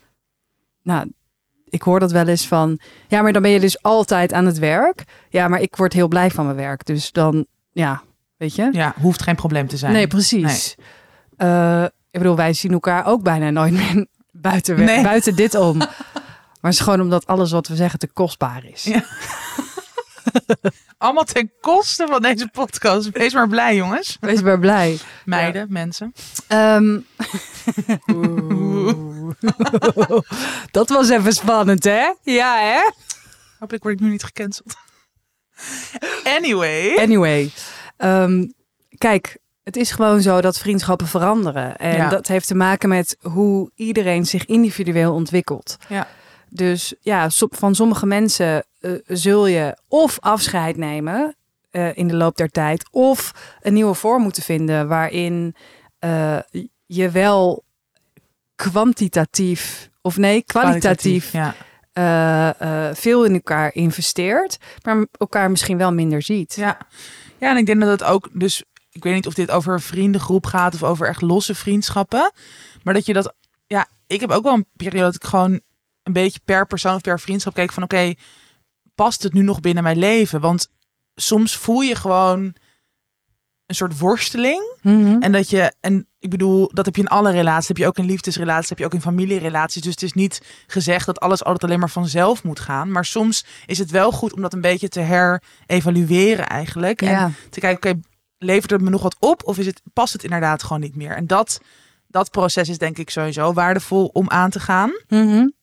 nou, 0.83 1.13
ik 1.65 1.83
hoor 1.83 2.01
dat 2.01 2.13
wel 2.13 2.27
eens 2.27 2.47
van 2.47 2.79
ja, 3.09 3.23
maar 3.23 3.33
dan 3.33 3.43
ben 3.43 3.51
je 3.51 3.61
dus 3.61 3.83
altijd 3.83 4.33
aan 4.33 4.47
het 4.47 4.59
werk. 4.59 5.05
Ja, 5.29 5.49
maar 5.49 5.61
ik 5.61 5.77
word 5.77 5.93
heel 5.93 6.09
blij 6.09 6.31
van 6.31 6.45
mijn 6.45 6.57
werk. 6.57 6.85
Dus 6.85 7.13
dan 7.13 7.47
ja, 7.73 8.03
weet 8.37 8.55
je? 8.55 8.69
Ja, 8.73 8.95
hoeft 9.01 9.23
geen 9.23 9.35
probleem 9.35 9.69
te 9.69 9.77
zijn. 9.77 9.93
Nee, 9.93 10.07
precies. 10.07 10.77
Nee. 11.37 11.49
Uh, 11.51 11.85
ik 12.11 12.19
bedoel, 12.19 12.37
wij 12.37 12.53
zien 12.53 12.73
elkaar 12.73 13.07
ook 13.07 13.23
bijna 13.23 13.51
nooit 13.51 13.73
meer 13.73 14.07
buiten, 14.31 14.85
nee. 14.85 15.03
buiten 15.03 15.37
dit 15.37 15.55
om. 15.55 15.79
maar 16.61 16.71
het 16.71 16.73
is 16.73 16.81
gewoon 16.81 17.01
omdat 17.01 17.27
alles 17.27 17.51
wat 17.51 17.69
we 17.69 17.77
zeggen 17.77 17.99
te 17.99 18.07
kostbaar 18.07 18.65
is. 18.65 18.85
Ja. 18.85 19.05
Allemaal 20.99 21.25
ten 21.25 21.53
koste 21.61 22.07
van 22.07 22.23
deze 22.23 22.49
podcast. 22.49 23.11
Wees 23.11 23.35
maar 23.35 23.49
blij, 23.49 23.77
jongens. 23.77 24.17
Wees 24.21 24.43
maar 24.43 24.59
blij. 24.59 24.99
Meiden, 25.25 25.61
ja. 25.61 25.67
mensen. 25.69 26.13
Um... 26.53 27.07
dat 30.71 30.89
was 30.89 31.09
even 31.09 31.33
spannend, 31.33 31.85
hè? 31.85 32.13
Ja, 32.23 32.59
hè? 32.59 32.91
Hopelijk 33.59 33.83
word 33.83 33.95
ik 33.95 34.01
nu 34.01 34.11
niet 34.11 34.25
gecanceld. 34.25 34.75
Anyway. 36.25 36.97
Anyway. 36.97 37.51
Um, 37.99 38.53
kijk, 38.99 39.39
het 39.63 39.77
is 39.77 39.91
gewoon 39.91 40.23
zo 40.23 40.41
dat 40.41 40.59
vriendschappen 40.59 41.07
veranderen. 41.07 41.77
En 41.77 41.97
ja. 41.97 42.09
dat 42.09 42.27
heeft 42.27 42.47
te 42.47 42.55
maken 42.55 42.89
met 42.89 43.17
hoe 43.21 43.71
iedereen 43.75 44.27
zich 44.27 44.45
individueel 44.45 45.15
ontwikkelt. 45.15 45.77
Ja. 45.89 46.09
Dus 46.49 46.95
ja, 47.01 47.29
van 47.31 47.75
sommige 47.75 48.07
mensen 48.07 48.65
uh, 48.81 48.93
zul 49.07 49.47
je 49.47 49.79
of 49.89 50.21
afscheid 50.21 50.77
nemen 50.77 51.37
uh, 51.71 51.97
in 51.97 52.09
de 52.09 52.17
loop 52.17 52.37
der 52.37 52.49
tijd, 52.49 52.89
of 52.91 53.33
een 53.61 53.73
nieuwe 53.73 53.95
vorm 53.95 54.23
moeten 54.23 54.43
vinden 54.43 54.89
waarin 54.89 55.55
uh, 56.01 56.39
je 56.87 57.11
wel 57.11 57.65
kwantitatief, 58.55 59.91
of 60.03 60.17
nee, 60.17 60.43
kwalitatief, 60.43 61.31
kwalitatief 61.31 61.55
ja. 61.93 62.95
veel 62.95 63.25
in 63.25 63.35
elkaar 63.35 63.75
investeert, 63.75 64.59
maar 64.83 65.07
elkaar 65.13 65.51
misschien 65.51 65.79
wel 65.79 65.93
minder 65.93 66.23
ziet. 66.23 66.55
Ja. 66.55 66.79
Ja, 67.39 67.51
en 67.51 67.57
ik 67.57 67.67
denk 67.67 67.81
dat 67.81 68.01
het 68.01 68.05
ook, 68.05 68.29
dus 68.33 68.63
ik 68.91 69.03
weet 69.03 69.15
niet 69.15 69.27
of 69.27 69.35
dit 69.35 69.51
over 69.51 69.73
een 69.73 69.81
vriendengroep 69.81 70.47
gaat 70.47 70.75
of 70.75 70.83
over 70.83 71.09
echt 71.09 71.23
losse 71.23 71.55
vriendschappen, 71.55 72.33
maar 72.83 72.95
dat 72.95 73.07
je 73.07 73.13
dat, 73.13 73.35
ja, 73.67 73.89
ik 74.07 74.21
heb 74.21 74.31
ook 74.31 74.43
wel 74.43 74.55
een 74.55 74.67
periode 74.77 75.05
dat 75.05 75.15
ik 75.15 75.25
gewoon 75.25 75.61
een 76.03 76.13
beetje 76.13 76.41
per 76.45 76.67
persoon 76.67 76.95
of 76.95 77.01
per 77.01 77.21
vriendschap 77.21 77.55
keek 77.55 77.73
van, 77.73 77.83
oké, 77.83 77.95
okay, 77.95 78.17
past 78.95 79.23
het 79.23 79.33
nu 79.33 79.43
nog 79.43 79.61
binnen 79.61 79.83
mijn 79.83 79.99
leven? 79.99 80.41
Want 80.41 80.69
soms 81.15 81.57
voel 81.57 81.81
je 81.81 81.95
gewoon 81.95 82.55
een 83.67 83.75
soort 83.75 83.99
worsteling. 83.99 84.77
Mm 84.83 85.05
-hmm. 85.05 85.23
En 85.23 85.33
dat 85.33 85.51
je, 85.51 85.73
en 85.81 86.09
ik 86.27 86.39
bedoel, 86.39 86.71
dat 86.73 86.85
heb 86.85 86.97
je 86.97 87.03
in 87.03 87.09
alle 87.09 87.31
relaties. 87.31 87.69
Heb 87.69 87.77
je 87.77 87.87
ook 87.87 87.99
in 87.99 88.05
liefdesrelaties, 88.05 88.69
heb 88.69 88.79
je 88.79 88.85
ook 88.85 88.95
in 88.95 89.01
familierelaties. 89.01 89.83
Dus 89.83 89.93
het 89.93 90.03
is 90.03 90.13
niet 90.13 90.43
gezegd 90.67 91.07
dat 91.07 91.21
alles 91.21 91.45
altijd 91.45 91.65
alleen 91.65 91.79
maar 91.79 91.91
vanzelf 91.91 92.45
moet 92.45 92.61
gaan. 92.61 92.91
Maar 92.91 93.05
soms 93.05 93.45
is 93.67 93.79
het 93.79 93.91
wel 93.91 94.13
goed 94.13 94.33
om 94.33 94.43
dat 94.43 94.53
een 94.53 94.61
beetje 94.61 94.89
te 94.89 95.01
herevalueren 95.01 96.49
eigenlijk. 96.49 97.01
Ja. 97.01 97.25
En 97.25 97.37
te 97.51 97.61
kijken, 97.61 97.79
oké, 97.79 97.89
okay, 97.89 98.03
levert 98.39 98.71
het 98.71 98.81
me 98.81 98.91
nog 98.91 99.03
wat 99.03 99.17
op? 99.19 99.43
Of 99.45 99.59
is 99.59 99.67
het, 99.67 99.83
past 99.93 100.13
het 100.13 100.25
inderdaad 100.25 100.63
gewoon 100.63 100.81
niet 100.83 100.97
meer? 100.97 101.17
En 101.17 101.27
dat, 101.27 101.61
dat 102.07 102.31
proces 102.31 102.69
is 102.69 102.79
denk 102.79 102.99
ik 102.99 103.11
sowieso 103.11 103.53
waardevol 103.53 104.11
om 104.13 104.31
aan 104.31 104.51
te 104.51 104.61
gaan. 104.61 104.91
Mm 105.09 105.29
-hmm. 105.29 105.55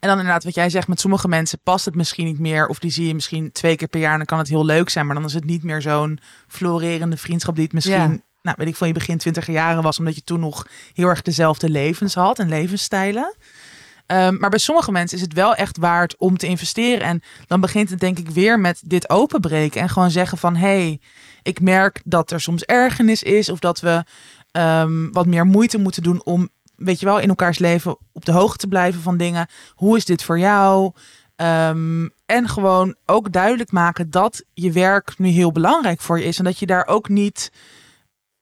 En 0.00 0.08
dan 0.08 0.18
inderdaad 0.18 0.44
wat 0.44 0.54
jij 0.54 0.70
zegt, 0.70 0.88
met 0.88 1.00
sommige 1.00 1.28
mensen 1.28 1.58
past 1.62 1.84
het 1.84 1.94
misschien 1.94 2.26
niet 2.26 2.38
meer. 2.38 2.66
Of 2.66 2.78
die 2.78 2.90
zie 2.90 3.06
je 3.06 3.14
misschien 3.14 3.52
twee 3.52 3.76
keer 3.76 3.88
per 3.88 4.00
jaar 4.00 4.12
en 4.12 4.16
dan 4.16 4.26
kan 4.26 4.38
het 4.38 4.48
heel 4.48 4.64
leuk 4.64 4.88
zijn. 4.88 5.06
Maar 5.06 5.14
dan 5.14 5.24
is 5.24 5.34
het 5.34 5.44
niet 5.44 5.62
meer 5.62 5.82
zo'n 5.82 6.18
florerende 6.46 7.16
vriendschap 7.16 7.54
die 7.54 7.64
het 7.64 7.72
misschien, 7.72 8.10
Ja. 8.10 8.18
Nou 8.42 8.56
weet 8.58 8.68
ik 8.68 8.76
van 8.76 8.86
je 8.86 8.94
begin 8.94 9.18
twintig 9.18 9.46
jaren 9.46 9.82
was. 9.82 9.98
Omdat 9.98 10.14
je 10.14 10.24
toen 10.24 10.40
nog 10.40 10.66
heel 10.92 11.08
erg 11.08 11.22
dezelfde 11.22 11.68
levens 11.68 12.14
had 12.14 12.38
en 12.38 12.48
levensstijlen. 12.48 13.36
Um, 14.06 14.38
maar 14.38 14.50
bij 14.50 14.58
sommige 14.58 14.92
mensen 14.92 15.16
is 15.16 15.22
het 15.22 15.32
wel 15.32 15.54
echt 15.54 15.76
waard 15.76 16.16
om 16.16 16.36
te 16.36 16.46
investeren. 16.46 17.06
En 17.06 17.22
dan 17.46 17.60
begint 17.60 17.90
het 17.90 18.00
denk 18.00 18.18
ik 18.18 18.28
weer 18.28 18.60
met 18.60 18.80
dit 18.84 19.10
openbreken. 19.10 19.80
En 19.80 19.88
gewoon 19.88 20.10
zeggen 20.10 20.38
van, 20.38 20.56
hé, 20.56 20.66
hey, 20.66 21.00
ik 21.42 21.60
merk 21.60 22.00
dat 22.04 22.30
er 22.30 22.40
soms 22.40 22.64
ergernis 22.64 23.22
is. 23.22 23.48
Of 23.48 23.58
dat 23.58 23.80
we 23.80 24.04
um, 24.52 25.12
wat 25.12 25.26
meer 25.26 25.46
moeite 25.46 25.78
moeten 25.78 26.02
doen 26.02 26.24
om 26.24 26.48
weet 26.78 27.00
je 27.00 27.06
wel, 27.06 27.18
in 27.18 27.28
elkaars 27.28 27.58
leven 27.58 27.98
op 28.12 28.24
de 28.24 28.32
hoogte 28.32 28.58
te 28.58 28.66
blijven 28.66 29.00
van 29.00 29.16
dingen. 29.16 29.46
Hoe 29.74 29.96
is 29.96 30.04
dit 30.04 30.22
voor 30.22 30.38
jou? 30.38 30.92
Um, 31.36 32.10
en 32.26 32.48
gewoon 32.48 32.96
ook 33.06 33.32
duidelijk 33.32 33.72
maken 33.72 34.10
dat 34.10 34.44
je 34.54 34.72
werk 34.72 35.18
nu 35.18 35.28
heel 35.28 35.52
belangrijk 35.52 36.00
voor 36.00 36.18
je 36.18 36.24
is. 36.24 36.38
En 36.38 36.44
dat 36.44 36.58
je 36.58 36.66
daar 36.66 36.86
ook 36.86 37.08
niet 37.08 37.52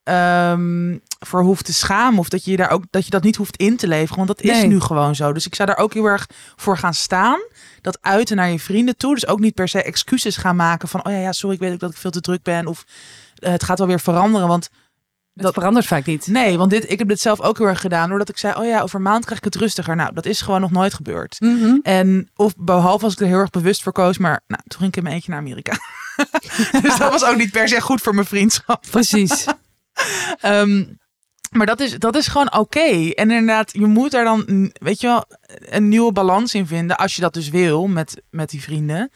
um, 0.08 1.00
voor 1.18 1.42
hoeft 1.42 1.64
te 1.64 1.72
schamen. 1.72 2.18
Of 2.18 2.28
dat 2.28 2.44
je, 2.44 2.56
daar 2.56 2.70
ook, 2.70 2.84
dat 2.90 3.04
je 3.04 3.10
dat 3.10 3.22
niet 3.22 3.36
hoeft 3.36 3.56
in 3.56 3.76
te 3.76 3.88
leveren. 3.88 4.16
Want 4.16 4.28
dat 4.28 4.40
is 4.40 4.62
nu 4.62 4.80
gewoon 4.80 5.14
zo. 5.14 5.32
Dus 5.32 5.46
ik 5.46 5.54
zou 5.54 5.68
daar 5.68 5.78
ook 5.78 5.94
heel 5.94 6.04
erg 6.04 6.28
voor 6.56 6.78
gaan 6.78 6.94
staan. 6.94 7.38
Dat 7.80 7.98
uiten 8.00 8.36
naar 8.36 8.50
je 8.50 8.58
vrienden 8.58 8.96
toe. 8.96 9.14
Dus 9.14 9.26
ook 9.26 9.40
niet 9.40 9.54
per 9.54 9.68
se 9.68 9.82
excuses 9.82 10.36
gaan 10.36 10.56
maken 10.56 10.88
van... 10.88 11.06
oh 11.06 11.12
ja, 11.12 11.18
ja 11.18 11.32
sorry, 11.32 11.54
ik 11.54 11.60
weet 11.60 11.72
ook 11.72 11.78
dat 11.80 11.90
ik 11.90 11.96
veel 11.96 12.10
te 12.10 12.20
druk 12.20 12.42
ben. 12.42 12.66
Of 12.66 12.84
uh, 13.38 13.50
het 13.50 13.64
gaat 13.64 13.78
wel 13.78 13.86
weer 13.86 14.00
veranderen. 14.00 14.48
Want 14.48 14.68
Dat 15.34 15.54
verandert 15.54 15.86
vaak 15.86 16.06
niet. 16.06 16.26
Nee, 16.26 16.58
want 16.58 16.70
dit, 16.70 16.90
ik 16.90 16.98
heb 16.98 17.08
dit 17.08 17.20
zelf 17.20 17.40
ook 17.40 17.58
heel 17.58 17.66
erg 17.66 17.80
gedaan. 17.80 18.08
Doordat 18.08 18.28
ik 18.28 18.38
zei, 18.38 18.54
oh 18.54 18.66
ja, 18.66 18.80
over 18.80 18.96
een 18.96 19.02
maand 19.02 19.24
krijg 19.24 19.38
ik 19.38 19.44
het 19.44 19.56
rustiger. 19.56 19.96
Nou, 19.96 20.14
dat 20.14 20.26
is 20.26 20.40
gewoon 20.40 20.60
nog 20.60 20.70
nooit 20.70 20.94
gebeurd. 20.94 21.40
Mhm. 21.40 21.78
En 21.82 22.30
of 22.36 22.54
behalve 22.56 23.04
als 23.04 23.12
ik 23.12 23.20
er 23.20 23.26
heel 23.26 23.38
erg 23.38 23.50
bewust 23.50 23.82
voor 23.82 23.92
koos. 23.92 24.18
Maar 24.18 24.40
nou, 24.46 24.62
toen 24.66 24.78
ging 24.78 24.90
ik 24.90 24.96
in 24.96 25.02
mijn 25.02 25.14
eentje 25.14 25.30
naar 25.30 25.40
Amerika. 25.40 25.72
dus 26.82 26.96
dat 26.96 27.10
was 27.10 27.24
ook 27.24 27.36
niet 27.36 27.50
per 27.50 27.68
se 27.68 27.80
goed 27.80 28.00
voor 28.00 28.14
mijn 28.14 28.26
vriendschap. 28.26 28.84
Precies. 28.90 29.46
Um, 30.44 30.98
maar 31.56 31.66
dat 31.66 31.80
is, 31.80 31.98
dat 31.98 32.16
is 32.16 32.28
gewoon 32.28 32.46
oké. 32.46 32.58
Okay. 32.58 33.10
En 33.10 33.30
inderdaad, 33.30 33.72
je 33.72 33.86
moet 33.86 34.10
daar 34.10 34.24
dan, 34.24 34.72
weet 34.72 35.00
je 35.00 35.06
wel, 35.06 35.24
een 35.70 35.88
nieuwe 35.88 36.12
balans 36.12 36.54
in 36.54 36.66
vinden. 36.66 36.96
Als 36.96 37.14
je 37.14 37.20
dat 37.20 37.34
dus 37.34 37.48
wil 37.48 37.86
met, 37.86 38.22
met 38.30 38.50
die 38.50 38.62
vrienden. 38.62 39.10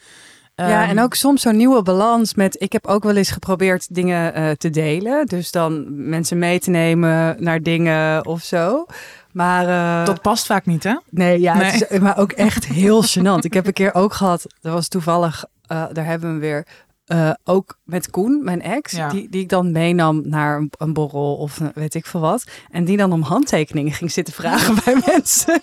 Ja, 0.55 0.83
Um, 0.83 0.89
en 0.89 0.99
ook 0.99 1.13
soms 1.13 1.41
zo'n 1.41 1.57
nieuwe 1.57 1.81
balans 1.81 2.33
met... 2.33 2.61
Ik 2.61 2.71
heb 2.71 2.87
ook 2.87 3.03
wel 3.03 3.15
eens 3.15 3.31
geprobeerd 3.31 3.95
dingen 3.95 4.39
uh, 4.39 4.49
te 4.51 4.69
delen. 4.69 5.25
Dus 5.25 5.51
dan 5.51 5.85
mensen 6.09 6.37
mee 6.37 6.59
te 6.59 6.69
nemen 6.69 7.35
naar 7.39 7.61
dingen 7.61 8.25
of 8.25 8.43
zo. 8.43 8.85
Maar... 9.31 9.67
Uh, 9.67 10.05
Dat 10.05 10.21
past 10.21 10.45
vaak 10.45 10.65
niet, 10.65 10.83
hè? 10.83 10.95
Nee, 11.09 11.39
ja, 11.39 11.57
Nee. 11.57 11.71
Het 11.71 11.89
is, 11.89 11.99
maar 11.99 12.17
ook 12.17 12.31
echt 12.31 12.65
heel 12.65 13.03
gênant. 13.11 13.39
Ik 13.39 13.53
heb 13.53 13.67
een 13.67 13.73
keer 13.73 13.93
ook 13.93 14.13
gehad, 14.13 14.45
dat 14.61 14.73
was 14.73 14.87
toevallig, 14.87 15.45
uh, 15.71 15.85
daar 15.91 16.05
hebben 16.05 16.27
we 16.27 16.33
hem 16.33 16.39
weer... 16.39 16.65
Uh, 17.11 17.31
ook 17.43 17.77
met 17.83 18.09
Koen, 18.09 18.43
mijn 18.43 18.61
ex, 18.61 18.91
Ja. 18.91 19.09
die, 19.09 19.29
die 19.29 19.41
ik 19.41 19.49
dan 19.49 19.71
meenam 19.71 20.21
naar 20.29 20.57
een, 20.57 20.71
een 20.77 20.93
borrel 20.93 21.35
of 21.35 21.59
een- 21.59 21.71
weet 21.75 21.93
ik 21.95 22.05
veel 22.05 22.19
wat. 22.19 22.43
En 22.69 22.85
die 22.85 22.97
dan 22.97 23.11
om 23.11 23.21
handtekeningen 23.21 23.93
ging 23.93 24.11
zitten 24.11 24.33
vragen 24.33 24.75
bij 24.85 25.01
mensen. 25.13 25.61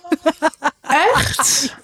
Echt? 0.81 1.75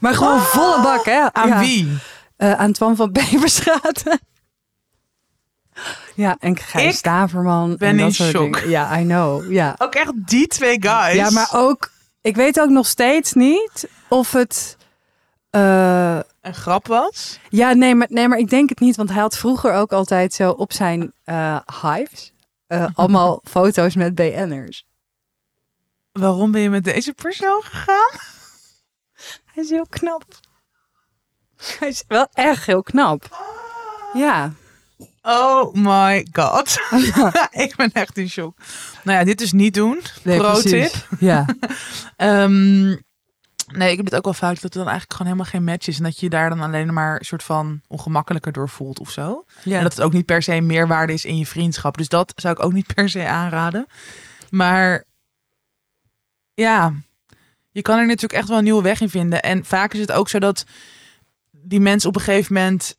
Maar 0.00 0.14
gewoon 0.14 0.40
volle 0.40 0.82
bak, 0.82 1.04
hè? 1.04 1.32
Aan 1.32 1.48
Ja. 1.48 1.58
wie? 1.58 1.98
Eh, 2.36 2.52
aan 2.52 2.72
Twan 2.72 2.96
van 2.96 3.12
Beverstraat. 3.12 4.02
ja, 6.14 6.36
en 6.40 6.56
Gijs 6.58 6.90
Ik 6.92 6.94
Staverman. 6.98 7.76
ben 7.76 7.88
en 7.88 7.96
dat 7.96 8.06
in 8.06 8.12
soort 8.14 8.28
shock. 8.30 8.54
dingen. 8.54 8.70
Ja, 8.70 8.98
I 8.98 9.02
know. 9.02 9.52
Ja. 9.52 9.74
Ook 9.78 9.94
echt 9.94 10.12
die 10.14 10.46
twee 10.46 10.76
guys. 10.80 11.14
ja, 11.14 11.30
maar 11.30 11.48
ook... 11.52 11.90
Ik 12.20 12.36
weet 12.36 12.60
ook 12.60 12.68
nog 12.68 12.86
steeds 12.86 13.32
niet 13.32 13.88
of 14.08 14.32
het... 14.32 14.76
Eh, 15.54 16.18
een 16.40 16.54
grap 16.54 16.86
was? 16.86 17.38
ja, 17.48 17.72
nee 17.72 17.94
maar, 17.94 18.06
nee, 18.10 18.28
maar 18.28 18.38
ik 18.38 18.50
denk 18.50 18.68
het 18.68 18.80
niet. 18.80 18.96
Want 18.96 19.10
hij 19.10 19.20
had 19.20 19.36
vroeger 19.38 19.72
ook 19.72 19.92
altijd 19.92 20.34
zo 20.34 20.50
op 20.50 20.72
zijn 20.72 21.12
eh, 21.24 21.58
hives... 21.82 22.32
eh, 22.66 22.86
allemaal 22.94 23.40
foto's 23.44 23.94
met 23.94 24.14
BN'ers. 24.14 24.86
Waarom 26.12 26.50
ben 26.50 26.60
je 26.60 26.70
met 26.70 26.84
deze 26.84 27.12
persoon 27.12 27.62
gegaan? 27.62 28.20
Hij 29.44 29.64
is 29.64 29.70
heel 29.70 29.86
knap. 29.88 30.24
Hij 31.78 31.88
is 31.88 32.04
wel 32.08 32.26
echt 32.32 32.66
heel 32.66 32.82
knap. 32.82 33.38
Ja. 34.12 34.52
Oh 35.22 35.74
my 35.74 36.26
god. 36.32 36.78
ik 37.64 37.76
ben 37.76 37.90
echt 37.92 38.18
in 38.18 38.28
shock. 38.30 38.58
Nou 39.04 39.18
ja, 39.18 39.24
dit 39.24 39.38
dus 39.38 39.52
niet 39.52 39.74
doen. 39.74 40.00
Nee, 40.22 40.38
Pro 40.38 40.52
precies. 40.52 40.92
tip. 40.92 41.06
Ja. 41.18 41.46
Ehm, 42.16 42.96
nee, 43.76 43.90
ik 43.90 43.96
heb 43.96 44.04
het 44.04 44.14
ook 44.14 44.24
wel 44.24 44.34
vaak 44.34 44.54
dat 44.54 44.62
het 44.62 44.72
dan 44.72 44.88
eigenlijk 44.88 45.12
gewoon 45.12 45.32
helemaal 45.32 45.52
geen 45.52 45.64
match 45.64 45.86
is. 45.86 45.96
En 45.96 46.02
dat 46.02 46.18
je 46.18 46.24
je 46.24 46.30
daar 46.30 46.48
dan 46.48 46.60
alleen 46.60 46.92
maar 46.92 47.18
een 47.18 47.24
soort 47.24 47.42
van 47.42 47.80
ongemakkelijker 47.86 48.52
door 48.52 48.68
voelt 48.68 49.00
of 49.00 49.10
zo. 49.10 49.44
ja. 49.62 49.76
En 49.76 49.82
dat 49.82 49.92
het 49.92 50.04
ook 50.04 50.12
niet 50.12 50.26
per 50.26 50.42
se 50.42 50.60
meerwaarde 50.60 51.12
is 51.12 51.24
in 51.24 51.38
je 51.38 51.46
vriendschap. 51.46 51.96
Dus 51.96 52.08
dat 52.08 52.32
zou 52.36 52.54
ik 52.54 52.64
ook 52.64 52.72
niet 52.72 52.86
per 52.94 53.08
se 53.08 53.26
aanraden. 53.26 53.86
Maar 54.50 55.04
ja, 56.54 56.92
je 57.70 57.82
kan 57.82 57.98
er 57.98 58.06
natuurlijk 58.06 58.32
echt 58.32 58.48
wel 58.48 58.58
een 58.58 58.64
nieuwe 58.64 58.82
weg 58.82 59.00
in 59.00 59.10
vinden. 59.10 59.42
En 59.42 59.64
vaak 59.64 59.94
is 59.94 60.00
het 60.00 60.12
ook 60.12 60.28
zo 60.28 60.38
dat 60.38 60.64
die 61.50 61.80
mensen 61.80 62.08
op 62.08 62.16
een 62.16 62.22
gegeven 62.22 62.54
moment... 62.54 62.96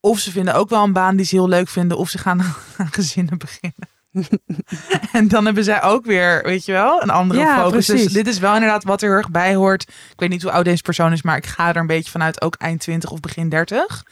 of 0.00 0.18
ze 0.18 0.30
vinden 0.30 0.54
ook 0.54 0.68
wel 0.68 0.84
een 0.84 0.92
baan 0.92 1.16
die 1.16 1.26
ze 1.26 1.34
heel 1.34 1.48
leuk 1.48 1.68
vinden... 1.68 1.98
of 1.98 2.08
ze 2.08 2.18
gaan 2.18 2.40
aan 2.76 2.92
gezinnen 2.92 3.38
beginnen. 3.38 3.88
en 5.12 5.28
dan 5.28 5.44
hebben 5.44 5.64
zij 5.64 5.82
ook 5.82 6.04
weer, 6.04 6.42
weet 6.42 6.64
je 6.64 6.72
wel, 6.72 7.02
een 7.02 7.10
andere 7.10 7.40
Ja, 7.40 7.62
focus. 7.62 7.86
Dus 7.86 8.06
dit 8.12 8.26
is 8.26 8.38
wel 8.38 8.54
inderdaad 8.54 8.84
wat 8.84 9.02
er 9.02 9.08
heel 9.08 9.16
erg 9.16 9.30
bij 9.30 9.54
hoort. 9.54 9.82
Ik 9.82 10.20
weet 10.20 10.28
niet 10.28 10.42
hoe 10.42 10.50
oud 10.52 10.64
deze 10.64 10.82
persoon 10.82 11.12
is, 11.12 11.22
maar 11.22 11.36
ik 11.36 11.46
ga 11.46 11.68
er 11.68 11.76
een 11.76 11.86
beetje 11.86 12.10
vanuit 12.10 12.42
ook 12.42 12.54
eind 12.54 12.80
20 12.80 13.10
of 13.10 13.20
begin 13.20 13.48
30. 13.48 14.04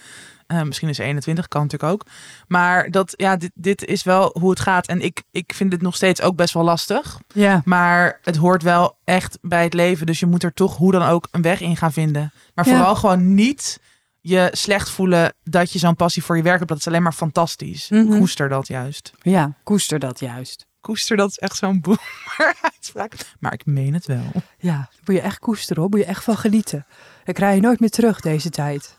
Eh, 0.46 0.62
misschien 0.62 0.88
is 0.88 0.96
ze 0.96 1.02
21, 1.02 1.48
kan 1.48 1.62
natuurlijk 1.62 1.92
ook. 1.92 2.02
Maar 2.48 2.90
dat, 2.90 3.12
ja, 3.16 3.36
dit, 3.36 3.50
dit 3.54 3.84
is 3.84 4.02
wel 4.02 4.30
hoe 4.40 4.50
het 4.50 4.60
gaat. 4.60 4.86
En 4.86 5.00
ik, 5.00 5.22
ik 5.30 5.52
vind 5.54 5.70
dit 5.70 5.82
nog 5.82 5.94
steeds 5.96 6.22
ook 6.22 6.36
best 6.36 6.54
wel 6.54 6.64
lastig. 6.64 7.18
ja. 7.34 7.62
Maar 7.64 8.20
het 8.22 8.36
hoort 8.36 8.62
wel 8.62 8.98
echt 9.04 9.38
bij 9.42 9.62
het 9.64 9.74
leven. 9.74 10.06
Dus 10.06 10.20
je 10.20 10.26
moet 10.26 10.42
er 10.42 10.52
toch 10.52 10.76
hoe 10.76 10.92
dan 10.92 11.02
ook 11.02 11.28
een 11.30 11.42
weg 11.42 11.60
in 11.60 11.76
gaan 11.76 11.92
vinden. 11.92 12.32
Maar 12.54 12.66
Ja. 12.68 12.74
vooral 12.76 12.96
gewoon 12.96 13.34
niet 13.34 13.80
je 14.28 14.48
slecht 14.52 14.90
voelen 14.90 15.34
dat 15.42 15.72
je 15.72 15.78
zo'n 15.78 15.96
passie 15.96 16.22
voor 16.24 16.36
je 16.36 16.42
werk 16.42 16.56
hebt. 16.56 16.68
Dat 16.68 16.78
is 16.78 16.86
alleen 16.86 17.02
maar 17.02 17.12
fantastisch. 17.12 17.88
Mhm. 17.88 18.18
Koester 18.18 18.48
dat 18.48 18.66
juist. 18.66 19.12
Ja, 19.22 19.52
koester 19.62 19.98
dat 19.98 20.20
juist. 20.20 20.66
Koester, 20.80 21.16
dat 21.16 21.30
is 21.30 21.38
echt 21.38 21.56
zo'n 21.56 21.80
boemer 21.80 22.54
uitspraak. 22.60 23.14
Maar 23.38 23.52
ik 23.52 23.66
meen 23.66 23.94
het 23.94 24.06
wel. 24.06 24.32
Ja, 24.58 24.88
moet 25.04 25.16
je 25.16 25.20
echt 25.20 25.38
koesteren 25.38 25.82
hoor. 25.82 25.90
Moet 25.90 26.00
je 26.00 26.06
echt 26.06 26.24
van 26.24 26.36
genieten. 26.36 26.86
Dan 27.24 27.34
krijg 27.34 27.54
je 27.54 27.60
nooit 27.60 27.80
meer 27.80 27.90
terug 27.90 28.20
deze 28.20 28.50
tijd. 28.50 28.98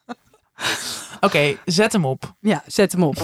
Oké, 1.20 1.56
zet 1.64 1.92
hem 1.92 2.04
op. 2.04 2.34
Ja, 2.40 2.62
zet 2.66 2.92
hem 2.92 3.02
op. 3.02 3.16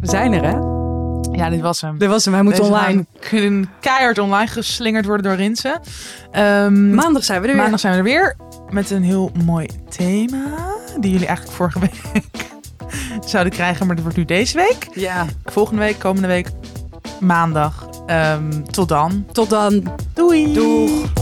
We 0.00 0.06
zijn 0.10 0.32
er 0.32 0.44
hè? 0.44 0.73
Ja, 1.36 1.50
dit 1.50 1.60
was 1.60 1.80
hem. 1.80 1.98
Dit 1.98 2.08
was 2.08 2.24
hem, 2.24 2.34
hij 2.34 2.42
moet 2.42 2.56
Deze 2.56 2.62
online. 2.72 3.06
kunnen 3.30 3.70
keihard 3.80 4.18
online 4.18 4.46
geslingerd 4.46 5.04
worden 5.06 5.26
door 5.26 5.34
Rinsen. 5.36 5.80
Ehm, 6.30 6.94
Maandag 6.94 7.24
zijn 7.24 7.40
we 7.40 7.46
er 7.46 7.52
weer. 7.52 7.62
Maandag 7.62 7.80
zijn 7.80 7.92
we 7.92 7.98
er 7.98 8.04
weer 8.04 8.36
met 8.70 8.90
een 8.90 9.02
heel 9.02 9.30
mooi 9.44 9.68
thema. 9.88 10.44
Die 11.00 11.10
jullie 11.12 11.26
eigenlijk 11.26 11.56
vorige 11.56 11.78
week 11.78 12.00
zouden 13.30 13.52
krijgen, 13.52 13.86
maar 13.86 13.94
dat 13.94 14.04
wordt 14.04 14.18
nu 14.18 14.24
deze 14.24 14.56
week. 14.56 14.88
Ja, 14.94 15.24
Volgende 15.44 15.80
week, 15.80 15.98
komende 15.98 16.28
week, 16.28 16.48
maandag. 17.20 17.88
Ehm, 18.06 18.62
tot 18.62 18.88
dan. 18.88 19.26
tot 19.32 19.50
dan. 19.50 19.82
Doei. 20.14 20.52
Doeg. 20.52 21.12